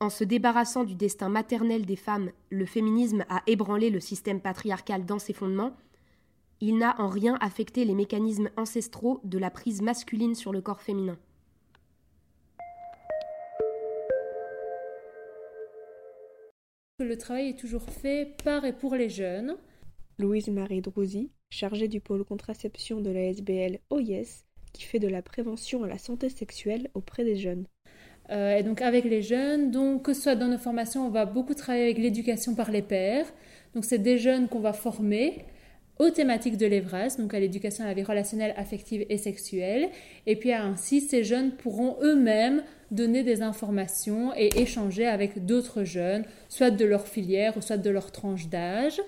en 0.00 0.10
se 0.10 0.22
débarrassant 0.22 0.84
du 0.84 0.94
destin 0.94 1.30
maternel 1.30 1.86
des 1.86 1.96
femmes, 1.96 2.30
le 2.50 2.66
féminisme 2.66 3.24
a 3.30 3.42
ébranlé 3.46 3.88
le 3.88 4.00
système 4.00 4.42
patriarcal 4.42 5.06
dans 5.06 5.18
ses 5.18 5.32
fondements, 5.32 5.74
il 6.60 6.76
n'a 6.76 7.00
en 7.00 7.08
rien 7.08 7.38
affecté 7.40 7.86
les 7.86 7.94
mécanismes 7.94 8.50
ancestraux 8.58 9.22
de 9.24 9.38
la 9.38 9.50
prise 9.50 9.80
masculine 9.80 10.34
sur 10.34 10.52
le 10.52 10.60
corps 10.60 10.82
féminin. 10.82 11.16
Le 16.98 17.18
travail 17.18 17.50
est 17.50 17.58
toujours 17.58 17.90
fait 17.90 18.36
par 18.42 18.64
et 18.64 18.72
pour 18.72 18.94
les 18.94 19.10
jeunes. 19.10 19.56
Louise-Marie 20.18 20.80
Drouzy, 20.80 21.30
chargée 21.50 21.88
du 21.88 22.00
pôle 22.00 22.24
contraception 22.24 23.02
de 23.02 23.10
la 23.10 23.24
SBL 23.24 23.80
OIS, 23.90 24.46
qui 24.72 24.82
fait 24.84 24.98
de 24.98 25.06
la 25.06 25.20
prévention 25.20 25.84
à 25.84 25.88
la 25.88 25.98
santé 25.98 26.30
sexuelle 26.30 26.88
auprès 26.94 27.22
des 27.22 27.36
jeunes. 27.36 27.66
Euh, 28.30 28.56
et 28.56 28.62
donc 28.62 28.80
avec 28.80 29.04
les 29.04 29.20
jeunes, 29.20 29.70
donc 29.70 30.04
que 30.04 30.14
ce 30.14 30.22
soit 30.22 30.36
dans 30.36 30.48
nos 30.48 30.56
formations, 30.56 31.06
on 31.06 31.10
va 31.10 31.26
beaucoup 31.26 31.52
travailler 31.52 31.84
avec 31.84 31.98
l'éducation 31.98 32.54
par 32.54 32.70
les 32.70 32.80
pairs. 32.80 33.26
Donc 33.74 33.84
c'est 33.84 33.98
des 33.98 34.16
jeunes 34.16 34.48
qu'on 34.48 34.60
va 34.60 34.72
former 34.72 35.44
aux 35.98 36.08
thématiques 36.08 36.56
de 36.56 36.64
l'EVRAS, 36.64 37.16
donc 37.18 37.34
à 37.34 37.40
l'éducation 37.40 37.84
à 37.84 37.88
la 37.88 37.94
vie 37.94 38.04
relationnelle, 38.04 38.54
affective 38.56 39.04
et 39.10 39.18
sexuelle. 39.18 39.90
Et 40.24 40.36
puis 40.36 40.50
ainsi, 40.54 41.02
ces 41.02 41.24
jeunes 41.24 41.56
pourront 41.56 41.98
eux-mêmes 42.00 42.62
donner 42.90 43.22
des 43.22 43.42
informations 43.42 44.32
et 44.36 44.60
échanger 44.60 45.06
avec 45.06 45.44
d'autres 45.44 45.84
jeunes, 45.84 46.24
soit 46.48 46.70
de 46.70 46.84
leur 46.84 47.06
filière 47.06 47.56
ou 47.56 47.60
soit 47.60 47.78
de 47.78 47.90
leur 47.90 48.12
tranche 48.12 48.48
d'âge. 48.48 49.00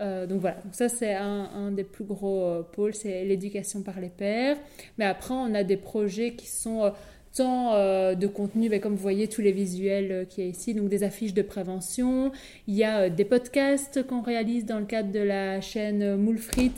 Euh, 0.00 0.26
donc 0.26 0.40
voilà, 0.40 0.58
ça 0.72 0.88
c'est 0.88 1.14
un, 1.14 1.70
des 1.70 1.84
plus 1.84 2.04
gros 2.04 2.42
euh, 2.42 2.62
pôles, 2.62 2.94
c'est 2.94 3.24
l'éducation 3.24 3.82
par 3.82 4.00
les 4.00 4.10
pairs. 4.10 4.56
Mais 4.98 5.04
après, 5.04 5.34
on 5.34 5.54
a 5.54 5.64
des 5.64 5.76
projets 5.76 6.34
qui 6.34 6.46
sont... 6.46 6.84
Euh, 6.84 6.90
euh, 7.38 8.14
de 8.14 8.26
contenu, 8.26 8.70
mais 8.70 8.80
comme 8.80 8.94
vous 8.94 9.02
voyez 9.02 9.28
tous 9.28 9.42
les 9.42 9.52
visuels 9.52 10.26
y 10.38 10.40
a 10.40 10.44
ici, 10.46 10.72
donc 10.72 10.88
des 10.88 11.02
affiches 11.02 11.34
de 11.34 11.42
prévention, 11.42 12.32
il 12.66 12.74
y 12.74 12.82
a 12.82 13.10
des 13.10 13.26
podcasts 13.26 14.06
qu'on 14.06 14.22
réalise 14.22 14.64
dans 14.64 14.78
le 14.78 14.86
cadre 14.86 15.12
de 15.12 15.20
la 15.20 15.60
chaîne 15.60 16.16
Moulfrit. 16.16 16.72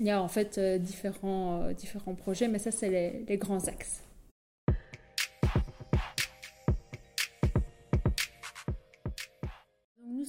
Il 0.00 0.06
y 0.06 0.10
a 0.10 0.22
en 0.22 0.28
fait 0.28 0.58
différents, 0.80 1.72
différents 1.76 2.14
projets, 2.14 2.48
mais 2.48 2.58
ça 2.58 2.70
c'est 2.70 3.22
les 3.28 3.36
grands 3.36 3.68
axes. 3.68 4.00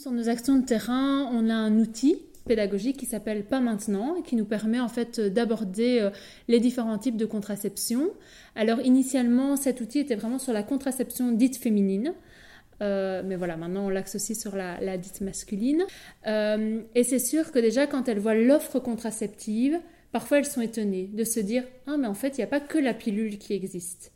Sur 0.02 0.12
nos 0.12 0.30
actions 0.30 0.58
de 0.58 0.66
terrain, 0.66 1.30
on 1.32 1.48
a 1.48 1.54
un 1.54 1.78
outil 1.78 2.18
pédagogique 2.48 2.98
qui 2.98 3.06
s'appelle 3.06 3.44
Pas 3.44 3.60
maintenant 3.60 4.16
et 4.16 4.24
qui 4.24 4.36
nous 4.36 4.46
permet 4.46 4.80
en 4.80 4.88
fait 4.88 5.22
d'aborder 5.22 6.00
euh, 6.00 6.10
les 6.48 6.60
différents 6.60 6.98
types 6.98 7.18
de 7.18 7.28
contraception. 7.28 8.10
Alors 8.56 8.82
initialement, 8.82 9.58
cet 9.58 9.80
outil 9.80 10.00
était 10.00 10.16
vraiment 10.16 10.40
sur 10.40 10.54
la 10.54 10.64
contraception 10.64 11.32
dite 11.32 11.58
féminine. 11.58 12.16
Euh, 12.82 13.22
mais 13.24 13.36
voilà, 13.36 13.58
maintenant 13.58 13.86
on 13.86 13.90
l'axe 13.90 14.16
aussi 14.16 14.34
sur 14.34 14.56
la, 14.56 14.98
dite 14.98 15.22
masculine. 15.22 15.84
Euh, 16.26 16.82
et 16.96 17.04
c'est 17.04 17.20
sûr 17.20 17.52
que 17.52 17.60
déjà 17.60 17.86
quand 17.86 18.10
elles 18.10 18.20
voient 18.20 18.34
l'offre 18.34 18.80
contraceptive, 18.80 19.80
parfois 20.12 20.40
elles 20.40 20.46
sont 20.46 20.62
étonnées 20.62 21.12
de 21.14 21.24
se 21.24 21.40
dire 21.40 21.64
Ah, 21.86 21.98
mais 21.98 22.08
en 22.08 22.16
fait, 22.16 22.30
il 22.30 22.42
n'y 22.42 22.46
a 22.46 22.48
pas 22.48 22.60
que 22.60 22.80
la 22.80 22.96
pilule 22.96 23.38
qui 23.38 23.54
existe 23.54 24.12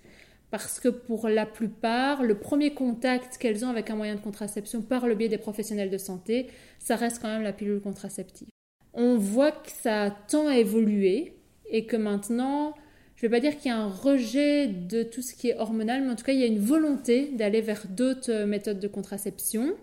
parce 0.58 0.80
que 0.80 0.88
pour 0.88 1.28
la 1.28 1.46
plupart, 1.46 2.24
le 2.24 2.40
premier 2.40 2.74
contact 2.74 3.38
qu'elles 3.38 3.66
ont 3.66 3.68
avec 3.68 3.90
un 3.90 3.96
moyen 3.98 4.16
de 4.16 4.22
contraception 4.22 4.82
par 4.82 5.06
le 5.06 5.14
biais 5.14 5.28
des 5.28 5.38
professionnels 5.38 5.90
de 5.90 5.98
santé, 5.98 6.48
ça 6.80 6.96
reste 6.96 7.22
quand 7.22 7.28
même 7.28 7.44
la 7.44 7.52
pilule 7.52 7.82
contraceptive. 7.82 8.48
On 8.94 9.18
voit 9.18 9.52
que 9.52 9.70
ça 9.70 10.04
a 10.04 10.12
tant 10.12 10.50
évolué 10.50 11.34
et 11.70 11.86
que 11.86 11.98
maintenant, 11.98 12.74
je 13.18 13.26
ne 13.26 13.30
vais 13.30 13.36
pas 13.36 13.42
dire 13.42 13.58
qu'il 13.58 13.70
y 13.70 13.74
a 13.74 13.78
un 13.78 13.90
rejet 13.90 14.68
de 14.68 15.04
tout 15.04 15.22
ce 15.22 15.36
qui 15.36 15.50
est 15.50 15.58
hormonal, 15.58 16.04
mais 16.04 16.12
en 16.12 16.16
tout 16.16 16.24
cas, 16.24 16.32
il 16.32 16.40
y 16.40 16.44
a 16.44 16.48
une 16.48 16.60
volonté 16.60 17.32
d'aller 17.34 17.60
vers 17.60 17.86
d'autres 17.90 18.46
méthodes 18.46 18.80
de 18.80 18.88
contraception. 18.88 19.74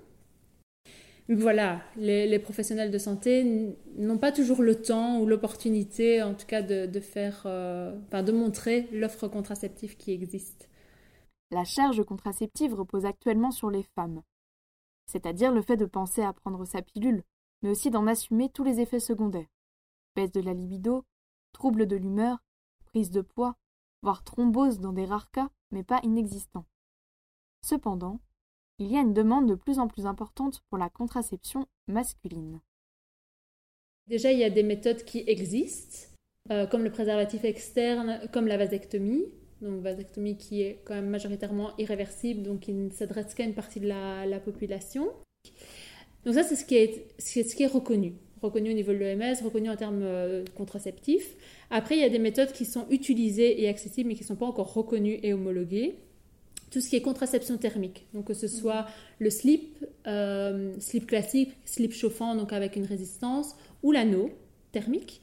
Voilà, 1.29 1.83
les, 1.97 2.38
professionnels 2.41 2.91
de 2.91 2.99
santé 2.99 3.76
n'ont 3.97 4.19
pas 4.19 4.33
toujours 4.33 4.61
le 4.61 4.83
temps 4.83 5.21
ou 5.21 5.26
l'opportunité, 5.26 6.23
en 6.23 6.35
tout 6.35 6.47
cas, 6.47 6.62
de, 6.62 7.00
faire, 7.00 7.43
euh, 7.47 7.93
de 8.11 8.33
montrer 8.33 8.88
l'offre 8.93 9.29
contraceptive 9.29 9.97
qui 9.97 10.11
existe. 10.12 10.69
La 11.50 11.64
charge 11.64 12.02
contraceptive 12.05 12.75
repose 12.75 13.07
actuellement 13.07 13.50
sur 13.50 13.71
les 13.71 13.85
femmes, 13.95 14.23
c'est-à-dire 15.07 15.52
le 15.52 15.62
fait 15.62 15.76
de 15.76 15.85
penser 15.85 16.23
à 16.23 16.33
prendre 16.33 16.64
sa 16.64 16.83
pilule, 16.83 17.23
mais 17.62 17.71
aussi 17.71 17.91
d'en 17.91 18.07
assumer 18.07 18.49
tous 18.49 18.64
les 18.64 18.81
effets 18.81 19.00
secondaires. 19.00 19.47
Baisse 20.17 20.33
de 20.33 20.41
la 20.41 20.55
libido, 20.55 21.05
troubles 21.52 21.87
de 21.87 21.97
l'humeur, 21.97 22.43
prise 22.87 23.11
de 23.11 23.21
poids, 23.21 23.57
voire 24.02 24.25
thrombose 24.25 24.81
dans 24.81 24.93
des 24.93 25.05
rares 25.05 25.31
cas, 25.31 25.50
mais 25.71 25.85
pas 25.85 26.00
inexistants. 26.02 26.67
Cependant, 27.64 28.21
il 28.79 28.91
y 28.91 28.97
a 28.97 29.00
une 29.00 29.14
demande 29.14 29.49
de 29.49 29.55
plus 29.55 29.79
en 29.79 29.88
plus 29.88 30.07
importante 30.07 30.61
pour 30.69 30.79
la 30.79 30.88
contraception 30.88 31.67
masculine. 31.87 32.61
Déjà, 34.09 34.33
il 34.33 34.38
y 34.38 34.45
a 34.45 34.50
des 34.50 34.62
méthodes 34.62 35.05
qui 35.05 35.25
existent, 35.26 36.09
euh, 36.50 36.67
comme 36.67 36.83
le 36.83 36.91
préservatif 36.91 37.45
externe, 37.45 38.21
comme 38.33 38.47
la 38.47 38.57
vasectomie. 38.57 39.25
Donc, 39.61 39.81
vasectomie 39.81 40.37
qui 40.37 40.62
est 40.62 40.83
quand 40.85 40.95
même 40.95 41.09
majoritairement 41.09 41.71
irréversible, 41.79 42.43
donc 42.43 42.61
qui 42.61 42.73
ne 42.73 42.91
s'adresse 42.91 43.35
qu'à 43.35 43.45
une 43.45 43.55
partie 43.55 43.79
de 43.79 43.87
la, 43.87 44.41
population. 44.41 45.12
Donc, 46.25 46.35
ça, 46.35 46.43
c'est 46.43 46.57
ce, 46.57 46.64
qui 46.64 46.75
est, 46.75 47.67
reconnu. 47.67 48.14
Reconnu 48.41 48.71
au 48.71 48.75
niveau 48.75 48.93
de 48.93 48.99
l'OMS, 48.99 49.45
reconnu 49.45 49.71
en 49.71 49.76
termes 49.76 50.02
euh, 50.02 50.45
contraceptifs. 50.57 51.37
Après, 51.71 51.97
il 51.97 52.00
y 52.00 52.05
a 52.05 52.09
des 52.09 52.19
méthodes 52.19 52.50
qui 52.50 52.64
sont 52.64 52.87
utilisées 52.91 53.62
et 53.62 53.69
accessibles, 53.69 54.09
mais 54.09 54.17
qui 54.17 54.23
ne 54.23 54.26
sont 54.26 54.37
pas 54.37 54.47
encore 54.47 54.75
reconnues 54.75 55.21
et 55.23 55.33
homologuées 55.33 55.97
tout 56.73 56.81
ce 56.81 56.88
qui 56.88 56.97
est 56.97 57.02
contraception 57.02 57.59
thermique. 57.59 58.07
Donc 58.14 58.26
que 58.26 58.35
ce 58.35 58.49
soit 58.49 58.87
le 59.19 59.31
slip, 59.31 59.85
euh, 60.07 60.73
slip 60.81 61.07
classique, 61.07 61.52
slip 61.64 61.93
chauffant, 61.93 62.35
donc 62.35 62.52
avec 62.52 62.75
une 62.76 62.87
résistance, 62.87 63.55
ou 63.83 63.93
l'anneau 63.93 64.31
thermique. 64.73 65.21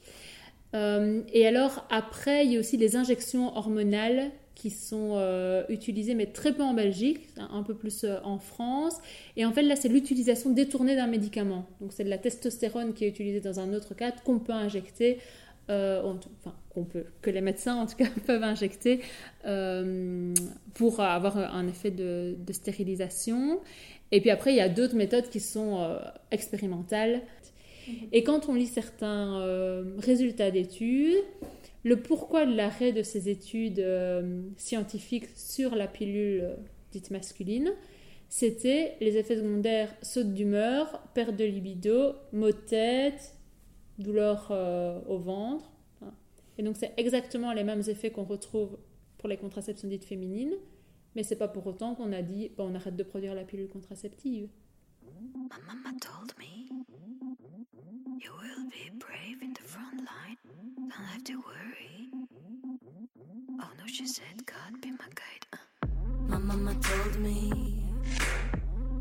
Euh, 0.74 1.22
et 1.32 1.46
alors 1.46 1.84
après, 1.90 2.46
il 2.46 2.52
y 2.52 2.56
a 2.56 2.60
aussi 2.60 2.76
les 2.76 2.94
injections 2.94 3.54
hormonales 3.56 4.30
qui 4.54 4.70
sont 4.70 5.14
euh, 5.14 5.64
utilisées, 5.68 6.14
mais 6.14 6.26
très 6.26 6.52
peu 6.52 6.62
en 6.62 6.74
Belgique, 6.74 7.26
un 7.38 7.64
peu 7.64 7.74
plus 7.74 8.06
en 8.22 8.38
France. 8.38 8.98
Et 9.36 9.44
en 9.44 9.52
fait, 9.52 9.62
là, 9.62 9.74
c'est 9.74 9.88
l'utilisation 9.88 10.50
détournée 10.50 10.94
d'un 10.94 11.08
médicament. 11.08 11.66
Donc 11.80 11.92
c'est 11.92 12.04
de 12.04 12.10
la 12.10 12.18
testostérone 12.18 12.92
qui 12.92 13.06
est 13.06 13.08
utilisée 13.08 13.40
dans 13.40 13.58
un 13.58 13.72
autre 13.74 13.94
cadre 13.94 14.22
qu'on 14.22 14.38
peut 14.38 14.52
injecter 14.52 15.18
euh, 15.68 16.02
enfin 16.02 16.56
qu'on 16.70 16.84
peut, 16.84 17.04
que 17.22 17.30
les 17.30 17.40
médecins 17.40 17.76
en 17.76 17.86
tout 17.86 17.96
cas 17.96 18.08
peuvent 18.26 18.42
injecter 18.42 19.00
euh, 19.46 20.34
pour 20.74 21.00
avoir 21.00 21.36
un 21.36 21.68
effet 21.68 21.90
de, 21.90 22.36
stérilisation. 22.50 23.60
Et 24.12 24.20
puis 24.20 24.30
après, 24.30 24.52
il 24.52 24.56
y 24.56 24.60
a 24.60 24.68
d'autres 24.68 24.96
méthodes 24.96 25.28
qui 25.28 25.40
sont 25.40 25.80
euh, 25.80 25.98
expérimentales. 26.32 27.22
Mhm. 27.86 27.94
Et 28.12 28.24
quand 28.24 28.48
on 28.48 28.54
lit 28.54 28.66
certains 28.66 29.40
résultats 29.98 30.50
d'études, 30.50 31.22
le 31.84 31.96
pourquoi 31.96 32.46
de 32.46 32.54
l'arrêt 32.54 32.92
de 32.92 33.02
ces 33.02 33.28
études 33.28 33.84
scientifiques 34.56 35.28
sur 35.34 35.74
la 35.74 35.86
pilule 35.86 36.50
dite 36.92 37.10
masculine, 37.10 37.72
c'était 38.28 38.96
les 39.00 39.16
effets 39.16 39.36
secondaires 39.36 39.92
saute 40.02 40.32
d'humeur, 40.32 41.00
perte 41.14 41.36
de 41.36 41.44
libido, 41.44 42.14
maux 42.32 42.52
de 42.52 42.52
tête, 42.52 43.34
douleur 44.00 44.48
euh, 44.50 45.00
au 45.06 45.18
ventre. 45.18 45.70
Et 46.58 46.62
donc 46.62 46.76
c'est 46.76 46.92
exactement 46.96 47.52
les 47.52 47.64
mêmes 47.64 47.82
effets 47.86 48.10
qu'on 48.10 48.24
retrouve 48.24 48.78
pour 49.18 49.28
les 49.28 49.36
contraceptions 49.36 49.88
dites 49.88 50.04
féminines, 50.04 50.54
mais 51.14 51.22
c'est 51.22 51.36
pas 51.36 51.48
pour 51.48 51.66
autant 51.66 51.94
qu'on 51.94 52.12
a 52.12 52.22
dit 52.22 52.50
on 52.58 52.74
arrête 52.74 52.96
de 52.96 53.02
produire 53.02 53.34
la 53.34 53.44
pilule 53.44 53.68
contraceptive. 53.68 54.48
My 66.28 66.38
mama 66.38 66.72
told 66.80 67.18
me 67.18 67.50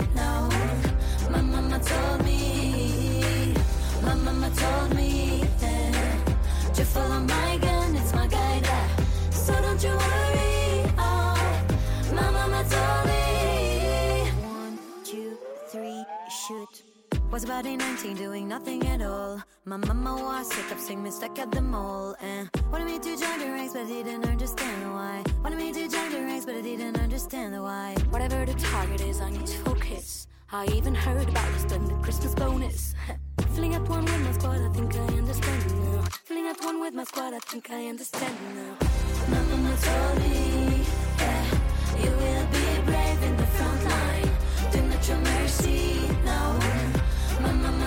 Was 17.34 17.42
about 17.42 17.64
19 17.64 18.14
doing 18.14 18.46
nothing 18.46 18.86
at 18.86 19.02
all. 19.02 19.42
My 19.64 19.76
mama 19.76 20.14
was 20.22 20.46
sick 20.54 20.70
of 20.70 20.78
seeing 20.78 21.02
me 21.02 21.10
stuck 21.10 21.36
at 21.40 21.50
the 21.50 21.60
mall. 21.60 22.14
And 22.20 22.48
wanted 22.70 22.86
me 22.86 23.00
to 23.00 23.16
join 23.16 23.40
the 23.40 23.46
ranks, 23.46 23.72
but 23.74 23.86
I 23.86 23.86
didn't 23.86 24.24
understand 24.24 24.92
why. 24.92 25.24
Wanted 25.42 25.58
me 25.58 25.72
to 25.72 25.88
join 25.88 26.12
the 26.12 26.20
ranks, 26.20 26.46
but 26.46 26.54
I 26.54 26.60
didn't 26.60 26.96
understand 26.96 27.60
why. 27.60 27.96
Whatever 28.10 28.46
the 28.46 28.54
target 28.54 29.00
is, 29.00 29.20
I 29.20 29.30
need 29.30 29.46
to 29.46 29.58
focus. 29.64 30.28
I 30.52 30.66
even 30.66 30.94
heard 30.94 31.28
about 31.28 31.52
the 31.54 31.58
splendid 31.58 32.00
Christmas 32.04 32.36
bonus. 32.36 32.94
Filling 33.56 33.74
up 33.74 33.88
one 33.88 34.04
with 34.04 34.20
my 34.20 34.30
squad, 34.30 34.60
I 34.60 34.68
think 34.68 34.94
I 34.94 35.18
understand 35.18 35.74
now. 35.74 36.04
Filling 36.26 36.46
up 36.46 36.64
one 36.64 36.80
with 36.80 36.94
my 36.94 37.02
squad, 37.02 37.34
I 37.34 37.40
think 37.40 37.68
I 37.68 37.88
understand 37.88 38.36
now. 38.54 38.76
My 39.28 39.42
mama 39.42 39.76
told 39.82 40.18
me, 40.20 40.84
yeah, 41.18 41.44
you 41.98 42.10
will 42.10 42.46
be 42.54 42.82
brave 42.86 43.22
in 43.24 43.36
the 43.36 43.46
front 43.58 43.84
line. 43.86 44.30
Do 44.70 44.82
not 44.82 45.04
show 45.04 45.18
mercy 45.18 46.08
now. 46.24 46.63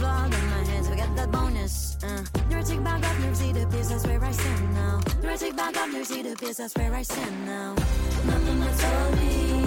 Blood 0.00 0.32
on 0.34 0.46
my 0.48 0.64
hands, 0.64 0.88
we 0.88 0.96
got 0.96 1.14
that 1.14 1.30
bonus. 1.30 1.98
Uh. 2.02 2.24
Take 2.64 2.84
back 2.84 3.04
up, 3.04 3.18
never 3.20 3.34
see 3.34 3.52
the 3.52 3.66
piece, 3.66 3.88
that's 3.88 4.06
where 4.06 4.24
I 4.24 4.32
stand 4.32 4.74
now. 4.74 5.00
Take 5.36 5.56
back 5.56 5.76
up, 5.76 5.90
never 5.90 6.04
see 6.04 6.22
the 6.22 6.36
piece, 6.36 6.56
that's 6.56 6.74
where 6.74 6.94
I 6.94 7.02
stand 7.02 7.46
now. 7.46 7.74
Mama 8.24 8.72
told 8.78 9.14
me, 9.16 9.59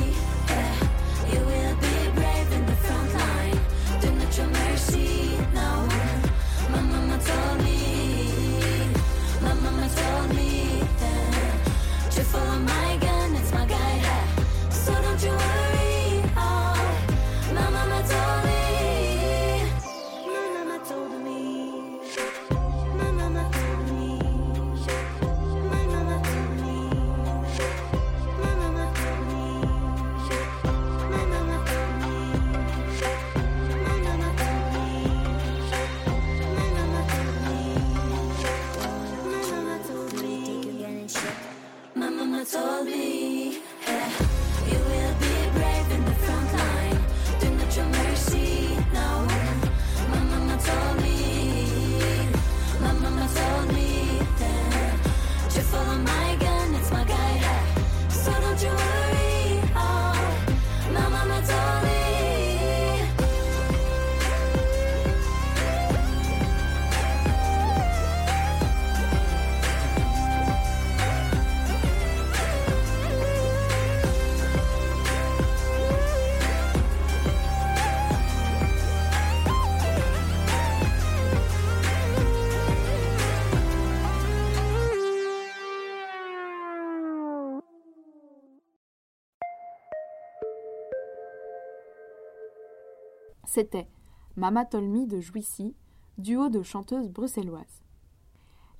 C'était 93.45 93.87
Mama 94.35 94.65
Tolmi 94.65 95.05
de 95.05 95.19
Jouissy, 95.19 95.75
duo 96.17 96.49
de 96.49 96.63
chanteuses 96.63 97.09
bruxelloises. 97.09 97.83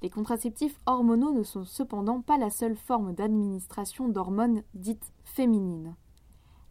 Les 0.02 0.10
contraceptifs 0.10 0.80
hormonaux 0.86 1.32
ne 1.32 1.44
sont 1.44 1.66
cependant 1.66 2.22
pas 2.22 2.38
la 2.38 2.50
seule 2.50 2.76
forme 2.76 3.14
d'administration 3.14 4.08
d'hormones 4.08 4.64
dites 4.74 5.14
féminines. 5.24 5.96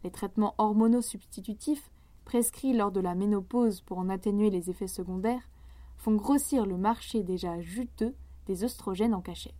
Les 0.03 0.11
traitements 0.11 0.55
hormonaux 0.57 1.01
substitutifs, 1.01 1.91
prescrits 2.25 2.73
lors 2.73 2.91
de 2.91 2.99
la 2.99 3.15
ménopause 3.15 3.81
pour 3.81 3.99
en 3.99 4.09
atténuer 4.09 4.49
les 4.49 4.69
effets 4.69 4.87
secondaires, 4.87 5.49
font 5.97 6.15
grossir 6.15 6.65
le 6.65 6.77
marché 6.77 7.23
déjà 7.23 7.61
juteux 7.61 8.15
des 8.47 8.63
œstrogènes 8.63 9.15
en 9.15 9.21
cachet. 9.21 9.53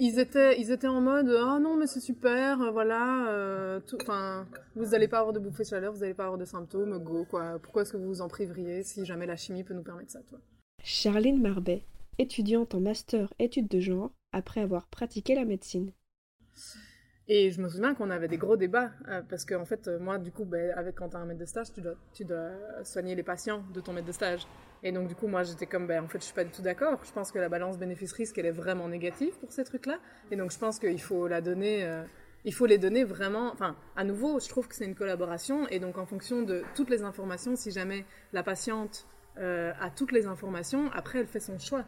Ils 0.00 0.18
étaient, 0.18 0.60
ils 0.60 0.72
étaient 0.72 0.88
en 0.88 1.00
mode 1.00 1.28
ah 1.40 1.58
non 1.60 1.76
mais 1.76 1.86
c'est 1.86 2.00
super, 2.00 2.72
voilà, 2.72 3.28
euh, 3.28 3.80
vous 4.74 4.86
n'allez 4.86 5.06
pas 5.06 5.20
avoir 5.20 5.32
de 5.32 5.38
bouffées 5.38 5.62
de 5.62 5.68
chaleur, 5.68 5.92
vous 5.92 6.00
n'allez 6.00 6.14
pas 6.14 6.24
avoir 6.24 6.38
de 6.38 6.44
symptômes, 6.44 6.98
go 6.98 7.24
quoi. 7.24 7.60
Pourquoi 7.62 7.82
est-ce 7.82 7.92
que 7.92 7.96
vous 7.96 8.08
vous 8.08 8.20
en 8.20 8.28
priveriez 8.28 8.82
si 8.82 9.04
jamais 9.04 9.26
la 9.26 9.36
chimie 9.36 9.62
peut 9.62 9.74
nous 9.74 9.84
permettre 9.84 10.10
ça, 10.10 10.20
toi? 10.22 10.40
Charline 10.82 11.40
Marbet, 11.40 11.84
étudiante 12.18 12.74
en 12.74 12.80
master 12.80 13.32
études 13.38 13.68
de 13.68 13.78
genre, 13.78 14.10
après 14.32 14.60
avoir 14.60 14.88
pratiqué 14.88 15.36
la 15.36 15.44
médecine. 15.44 15.92
Et 17.26 17.50
je 17.50 17.60
me 17.62 17.68
souviens 17.70 17.94
qu'on 17.94 18.10
avait 18.10 18.28
des 18.28 18.36
gros 18.36 18.56
débats 18.56 18.90
euh, 19.08 19.22
parce 19.26 19.46
que 19.46 19.54
en 19.54 19.64
fait 19.64 19.88
euh, 19.88 19.98
moi 19.98 20.18
du 20.18 20.30
coup 20.30 20.44
ben, 20.44 20.74
avec 20.76 20.96
quand 20.96 21.08
t'as 21.10 21.18
un 21.18 21.24
maître 21.24 21.40
de 21.40 21.46
stage 21.46 21.72
tu 21.72 21.80
dois 21.80 21.94
tu 22.12 22.24
dois 22.26 22.50
soigner 22.82 23.14
les 23.14 23.22
patients 23.22 23.64
de 23.72 23.80
ton 23.80 23.94
maître 23.94 24.06
de 24.06 24.12
stage. 24.12 24.46
Et 24.82 24.92
donc 24.92 25.08
du 25.08 25.14
coup 25.14 25.26
moi 25.26 25.42
j'étais 25.42 25.64
comme 25.64 25.86
ben 25.86 26.04
en 26.04 26.08
fait 26.08 26.18
je 26.18 26.24
suis 26.24 26.34
pas 26.34 26.44
du 26.44 26.50
tout 26.50 26.60
d'accord. 26.60 27.00
Je 27.02 27.12
pense 27.12 27.32
que 27.32 27.38
la 27.38 27.48
balance 27.48 27.78
bénéfice 27.78 28.12
risque 28.12 28.36
elle 28.36 28.44
est 28.44 28.50
vraiment 28.50 28.88
négative 28.88 29.32
pour 29.40 29.50
ces 29.52 29.64
trucs 29.64 29.86
là 29.86 29.98
et 30.30 30.36
donc 30.36 30.52
je 30.52 30.58
pense 30.58 30.78
qu'il 30.78 31.00
faut 31.00 31.26
la 31.26 31.40
donner 31.40 31.86
euh, 31.86 32.02
il 32.44 32.52
faut 32.52 32.66
les 32.66 32.76
donner 32.76 33.04
vraiment 33.04 33.50
enfin 33.54 33.74
à 33.96 34.04
nouveau 34.04 34.38
je 34.38 34.48
trouve 34.50 34.68
que 34.68 34.74
c'est 34.74 34.84
une 34.84 34.94
collaboration. 34.94 35.66
Et 35.68 35.78
donc 35.78 35.96
en 35.96 36.04
fonction 36.04 36.42
de 36.42 36.62
toutes 36.74 36.90
les 36.90 37.04
informations 37.04 37.56
si 37.56 37.70
jamais 37.70 38.04
la 38.34 38.42
patiente 38.42 39.06
a 39.36 39.90
toutes 39.96 40.12
les 40.12 40.26
informations 40.26 40.92
après 40.92 41.18
elle 41.18 41.26
fait 41.26 41.40
son 41.40 41.58
choix 41.58 41.84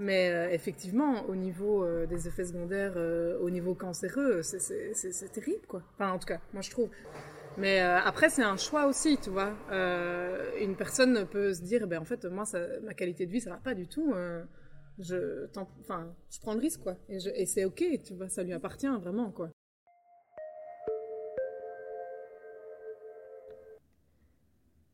mais 0.00 0.30
euh, 0.30 0.50
effectivement, 0.50 1.26
au 1.28 1.36
niveau 1.36 1.84
euh, 1.84 2.06
des 2.06 2.26
effets 2.26 2.46
secondaires, 2.46 2.94
euh, 2.96 3.38
au 3.40 3.50
niveau 3.50 3.74
cancéreux, 3.74 4.42
c'est- 4.42 5.32
terrible, 5.32 5.66
quoi. 5.68 5.82
Enfin, 5.94 6.10
en 6.12 6.18
tout 6.18 6.26
cas, 6.26 6.40
moi 6.54 6.62
je 6.62 6.70
trouve. 6.70 6.88
Mais 7.58 7.80
après, 7.80 8.30
c'est 8.30 8.42
un 8.42 8.56
choix 8.56 8.86
aussi, 8.86 9.18
tu 9.18 9.28
vois. 9.30 9.52
Une 10.60 10.76
personne 10.76 11.26
peut 11.26 11.52
se 11.52 11.60
dire, 11.62 11.86
ben 11.86 12.00
en 12.00 12.04
fait, 12.04 12.24
moi, 12.24 12.44
ma 12.84 12.94
qualité 12.94 13.26
de 13.26 13.32
vie, 13.32 13.40
ça 13.40 13.50
va 13.50 13.56
pas 13.58 13.74
du 13.74 13.86
tout. 13.86 14.14
je, 14.98 15.46
enfin, 15.82 16.06
je 16.30 16.40
prends 16.40 16.54
le 16.54 16.60
risque, 16.60 16.80
quoi. 16.82 16.96
Et, 17.08 17.18
et 17.34 17.46
c'est 17.46 17.64
ok, 17.64 17.84
tu 18.04 18.14
vois, 18.14 18.28
ça 18.28 18.42
lui 18.44 18.52
appartient 18.54 18.86
vraiment, 18.86 19.30
quoi. 19.30 19.50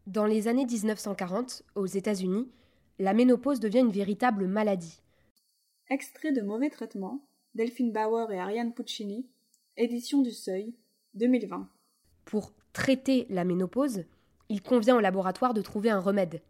Dans 0.07 0.27
les 0.27 0.49
années 0.49 0.66
1940, 0.66 1.62
aux 1.75 1.87
États-Unis, 1.87 2.49
la 2.98 3.14
ménopause 3.14 3.61
devient 3.61 3.80
une 3.80 3.90
véritable 3.90 4.46
maladie. 4.46 5.02
Extrait 5.88 6.32
de 6.32 6.42
Mauvais 6.42 6.70
traitement, 6.70 7.26
Delphine 7.54 7.92
Bauer 7.92 8.32
et 8.32 8.38
Ariane 8.38 8.74
Puccini, 8.74 9.26
édition 9.76 10.22
du 10.22 10.30
Seuil, 10.30 10.74
2020. 11.14 11.68
Pour 12.24 12.52
traiter 12.72 13.26
la 13.30 13.44
ménopause, 13.44 14.04
il 14.48 14.62
convient 14.62 14.96
au 14.96 15.00
laboratoire 15.00 15.54
de 15.54 15.62
trouver 15.62 15.90
un 15.90 16.00
remède. 16.00 16.42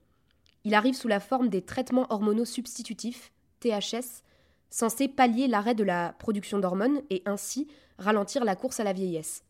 Il 0.65 0.75
arrive 0.75 0.95
sous 0.95 1.09
la 1.09 1.21
forme 1.21 1.49
des 1.49 1.63
traitements 1.63 2.07
hormonaux 2.11 2.45
substitutifs, 2.45 3.33
THS, 3.61 4.23
censés 4.71 5.09
pallier 5.09 5.49
l'arrêt 5.49 5.75
de 5.75 5.85
la 5.85 6.15
production 6.19 6.59
d'hormones 6.59 7.03
et 7.11 7.23
ainsi 7.25 7.69
ralentir 7.99 8.45
la 8.45 8.57
course 8.57 8.81
à 8.81 8.85
la 8.85 8.93
vieillesse. 8.93 9.45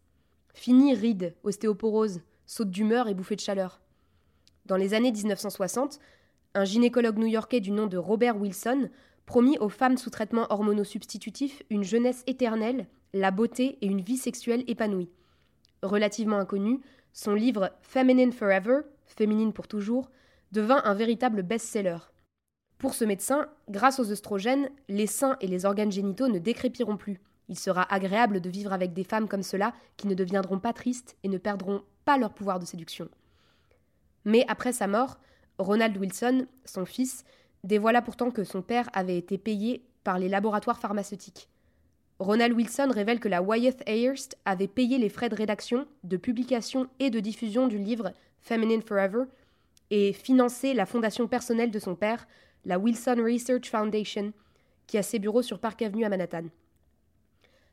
Fini 0.54 0.94
rides, 0.94 1.34
ostéoporose, 1.42 2.20
saute 2.46 2.70
d'humeur 2.70 3.08
et 3.08 3.14
bouffée 3.14 3.36
de 3.36 3.40
chaleur. 3.40 3.80
Dans 4.66 4.76
les 4.76 4.94
années 4.94 5.12
1960, 5.12 5.98
un 6.56 6.64
gynécologue 6.64 7.18
new-yorkais 7.18 7.60
du 7.60 7.70
nom 7.70 7.86
de 7.86 7.98
Robert 7.98 8.40
Wilson 8.40 8.88
promit 9.26 9.58
aux 9.58 9.68
femmes 9.68 9.98
sous 9.98 10.10
traitement 10.10 10.46
hormonaux 10.50 10.84
substitutif 10.84 11.62
une 11.68 11.84
jeunesse 11.84 12.24
éternelle, 12.26 12.86
la 13.12 13.30
beauté 13.30 13.76
et 13.82 13.86
une 13.86 14.00
vie 14.00 14.16
sexuelle 14.16 14.64
épanouie. 14.66 15.10
Relativement 15.82 16.38
inconnu, 16.38 16.80
son 17.12 17.34
livre 17.34 17.72
Feminine 17.82 18.32
Forever, 18.32 18.80
Féminine 19.04 19.52
pour 19.52 19.68
toujours, 19.68 20.10
devint 20.52 20.80
un 20.84 20.94
véritable 20.94 21.42
best-seller. 21.42 21.98
Pour 22.78 22.94
ce 22.94 23.04
médecin, 23.04 23.48
grâce 23.68 24.00
aux 24.00 24.10
œstrogènes, 24.10 24.70
les 24.88 25.06
seins 25.06 25.36
et 25.40 25.46
les 25.46 25.66
organes 25.66 25.92
génitaux 25.92 26.28
ne 26.28 26.38
décrépiront 26.38 26.96
plus. 26.96 27.20
Il 27.48 27.58
sera 27.58 27.82
agréable 27.92 28.40
de 28.40 28.50
vivre 28.50 28.72
avec 28.72 28.94
des 28.94 29.04
femmes 29.04 29.28
comme 29.28 29.42
cela 29.42 29.74
qui 29.96 30.08
ne 30.08 30.14
deviendront 30.14 30.58
pas 30.58 30.72
tristes 30.72 31.16
et 31.22 31.28
ne 31.28 31.38
perdront 31.38 31.82
pas 32.04 32.18
leur 32.18 32.32
pouvoir 32.32 32.58
de 32.58 32.64
séduction. 32.64 33.08
Mais 34.24 34.44
après 34.48 34.72
sa 34.72 34.86
mort, 34.86 35.18
Ronald 35.58 35.96
Wilson, 35.96 36.46
son 36.64 36.84
fils, 36.84 37.24
dévoila 37.64 38.02
pourtant 38.02 38.30
que 38.30 38.44
son 38.44 38.62
père 38.62 38.88
avait 38.92 39.18
été 39.18 39.38
payé 39.38 39.82
par 40.04 40.18
les 40.18 40.28
laboratoires 40.28 40.78
pharmaceutiques. 40.78 41.48
Ronald 42.18 42.54
Wilson 42.54 42.88
révèle 42.90 43.20
que 43.20 43.28
la 43.28 43.42
Wyeth 43.42 43.82
Ayerst 43.86 44.38
avait 44.44 44.68
payé 44.68 44.98
les 44.98 45.08
frais 45.08 45.28
de 45.28 45.34
rédaction, 45.34 45.86
de 46.04 46.16
publication 46.16 46.88
et 46.98 47.10
de 47.10 47.20
diffusion 47.20 47.68
du 47.68 47.78
livre 47.78 48.12
Feminine 48.40 48.82
Forever 48.82 49.24
et 49.90 50.12
financé 50.12 50.72
la 50.72 50.86
fondation 50.86 51.28
personnelle 51.28 51.70
de 51.70 51.78
son 51.78 51.94
père, 51.94 52.26
la 52.64 52.78
Wilson 52.78 53.16
Research 53.18 53.68
Foundation, 53.68 54.32
qui 54.86 54.98
a 54.98 55.02
ses 55.02 55.18
bureaux 55.18 55.42
sur 55.42 55.58
Park 55.58 55.82
Avenue 55.82 56.04
à 56.04 56.08
Manhattan. 56.08 56.44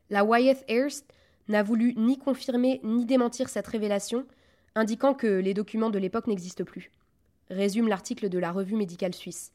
La 0.09 0.25
Wyeth 0.25 0.63
Ayerst 0.67 1.11
n'a 1.47 1.63
voulu 1.63 1.93
ni 1.95 2.17
confirmer 2.17 2.81
ni 2.83 3.05
démentir 3.05 3.49
cette 3.49 3.67
révélation, 3.67 4.25
indiquant 4.75 5.13
que 5.13 5.27
les 5.27 5.53
documents 5.53 5.89
de 5.89 5.99
l'époque 5.99 6.27
n'existent 6.27 6.63
plus. 6.63 6.91
Résume 7.49 7.87
l'article 7.87 8.29
de 8.29 8.39
la 8.39 8.51
revue 8.51 8.75
médicale 8.75 9.13
suisse. 9.13 9.51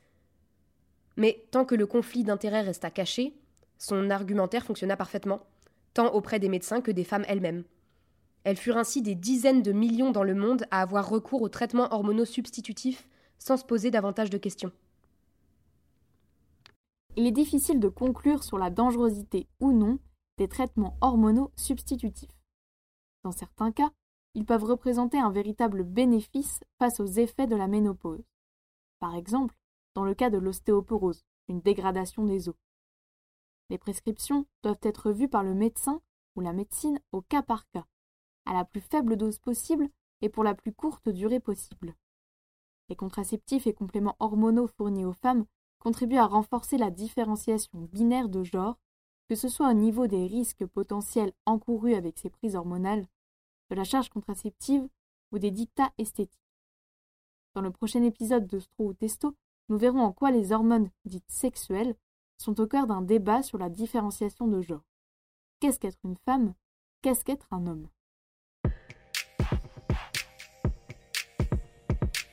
Mais 1.16 1.44
tant 1.51 1.64
que 1.64 1.74
le 1.74 1.87
conflit 1.87 2.22
d'intérêts 2.22 2.62
resta 2.62 2.90
caché, 2.90 3.35
son 3.79 4.11
argumentaire 4.11 4.64
fonctionna 4.64 4.96
parfaitement, 4.96 5.40
tant 5.94 6.12
auprès 6.12 6.38
des 6.38 6.48
médecins 6.48 6.81
que 6.81 6.90
des 6.90 7.05
femmes 7.05 7.24
elles-mêmes. 7.29 7.64
Elles 8.44 8.57
furent 8.57 8.77
ainsi 8.77 9.03
des 9.03 9.14
dizaines 9.14 9.62
de 9.62 9.72
millions 9.72 10.11
dans 10.11 10.22
le 10.22 10.35
monde 10.35 10.64
à 10.70 10.83
avoir 10.83 11.09
recours 11.09 11.42
aux 11.42 11.48
traitements 11.48 11.92
hormonaux 11.92 12.24
substitutifs 12.24 13.09
sans 13.38 13.57
se 13.57 13.64
poser 13.64 13.90
davantage 13.90 14.31
de 14.31 14.38
questions. 14.38 14.72
Il 17.16 17.27
est 17.27 17.33
difficile 17.33 17.81
de 17.81 17.88
conclure 17.88 18.44
sur 18.44 18.59
la 18.59 18.70
dangerosité 18.70 19.48
ou 19.61 19.72
non 19.72 19.98
des 20.38 20.48
traitements 20.48 20.96
hormonaux 21.01 21.51
substitutifs. 21.57 22.31
Dans 23.24 23.33
certains 23.33 23.72
cas, 23.72 23.90
ils 24.35 24.45
peuvent 24.45 24.64
représenter 24.64 25.19
un 25.19 25.31
véritable 25.31 25.85
bénéfice 25.85 26.61
face 26.79 27.01
aux 27.01 27.07
effets 27.07 27.47
de 27.47 27.57
la 27.57 27.67
ménopause. 27.67 28.25
Par 29.01 29.14
exemple, 29.14 29.57
dans 29.95 30.05
le 30.05 30.14
cas 30.14 30.31
de 30.31 30.38
l'ostéoporose, 30.38 31.25
une 31.49 31.61
dégradation 31.61 32.25
des 32.25 32.49
os. 32.49 32.57
Les 33.71 33.79
prescriptions 33.79 34.47
doivent 34.62 34.81
être 34.83 35.11
vues 35.11 35.29
par 35.29 35.43
le 35.43 35.55
médecin 35.55 36.01
ou 36.37 36.41
la 36.41 36.53
médecine 36.53 37.01
au 37.12 37.21
cas 37.21 37.43
par 37.43 37.69
cas, 37.71 37.87
à 38.47 38.55
la 38.55 38.64
plus 38.64 38.81
faible 38.81 39.17
dose 39.17 39.38
possible 39.38 39.88
et 40.21 40.29
pour 40.29 40.45
la 40.45 40.55
plus 40.55 40.73
courte 40.73 41.09
durée 41.09 41.41
possible. 41.41 41.95
Les 42.88 42.97
contraceptifs 42.97 43.67
et 43.67 43.75
compléments 43.75 44.17
hormonaux 44.21 44.69
fournis 44.69 45.05
aux 45.05 45.12
femmes 45.12 45.45
contribuent 45.79 46.17
à 46.17 46.27
renforcer 46.27 46.79
la 46.79 46.91
différenciation 46.91 47.81
binaire 47.93 48.29
de 48.29 48.43
genre, 48.43 48.79
que 49.29 49.35
ce 49.35 49.49
soit 49.49 49.71
au 49.71 49.75
niveau 49.75 50.07
des 50.07 50.27
risques 50.27 50.67
potentiels 50.67 51.33
encourus 51.45 51.95
avec 51.95 52.19
ces 52.19 52.31
prises 52.31 52.57
hormonales, 52.57 53.07
de 53.70 53.74
la 53.74 53.85
charge 53.85 54.09
contraceptive 54.09 54.88
ou 55.33 55.38
des 55.38 55.50
dictats 55.50 55.92
esthétiques. 55.98 56.38
Dans 57.54 57.61
le 57.61 57.70
prochain 57.70 58.02
épisode 58.02 58.46
de 58.46 58.61
Stro 58.61 58.88
ou 58.88 58.94
Testo, 58.94 59.35
nous 59.68 59.78
verrons 59.78 60.00
en 60.00 60.12
quoi 60.12 60.31
les 60.31 60.52
hormones 60.52 60.90
dites 61.04 61.31
sexuelles 61.31 61.96
sont 62.38 62.61
au 62.61 62.66
cœur 62.66 62.87
d'un 62.87 63.02
débat 63.02 63.42
sur 63.42 63.59
la 63.59 63.68
différenciation 63.68 64.46
de 64.46 64.61
genre. 64.61 64.85
Qu'est-ce 65.61 65.78
qu'être 65.81 65.98
une 66.04 66.16
femme? 66.24 66.54
Qu'est-ce 67.02 67.24
qu'être 67.24 67.52
un 67.52 67.66
homme? 67.66 67.88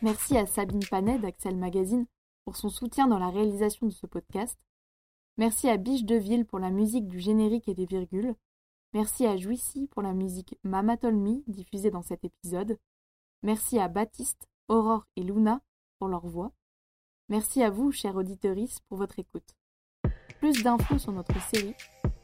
Merci 0.01 0.37
à 0.37 0.45
Sabine 0.45 0.85
Panet 0.87 1.17
d'Axel 1.17 1.57
Magazine 1.57 2.05
pour 2.45 2.55
son 2.55 2.69
soutien 2.69 3.07
dans 3.07 3.17
la 3.17 3.31
réalisation 3.31 3.87
de 3.87 3.91
ce 3.91 4.05
podcast. 4.05 4.59
Merci 5.37 5.67
à 5.67 5.77
Biche 5.77 6.05
Deville 6.05 6.45
pour 6.45 6.59
la 6.59 6.69
musique 6.69 7.07
du 7.07 7.19
générique 7.19 7.67
et 7.67 7.73
des 7.73 7.87
virgules. 7.87 8.35
Merci 8.95 9.27
à 9.27 9.35
Jouissy 9.35 9.89
pour 9.91 10.01
la 10.01 10.13
musique 10.13 10.57
Mama 10.63 10.95
diffusée 11.47 11.91
dans 11.91 12.01
cet 12.01 12.23
épisode. 12.23 12.79
Merci 13.43 13.77
à 13.77 13.89
Baptiste, 13.89 14.47
Aurore 14.69 15.05
et 15.17 15.21
Luna 15.21 15.59
pour 15.99 16.07
leur 16.07 16.25
voix. 16.25 16.53
Merci 17.27 17.61
à 17.61 17.69
vous, 17.69 17.91
chers 17.91 18.15
auditeurs, 18.15 18.55
pour 18.87 18.97
votre 18.97 19.19
écoute. 19.19 19.57
Plus 20.39 20.63
d'infos 20.63 20.97
sur 20.97 21.11
notre 21.11 21.37
série 21.41 21.75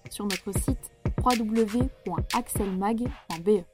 sur 0.09 0.23
notre 0.23 0.57
site 0.57 0.93
www.axelmag.be. 1.17 3.65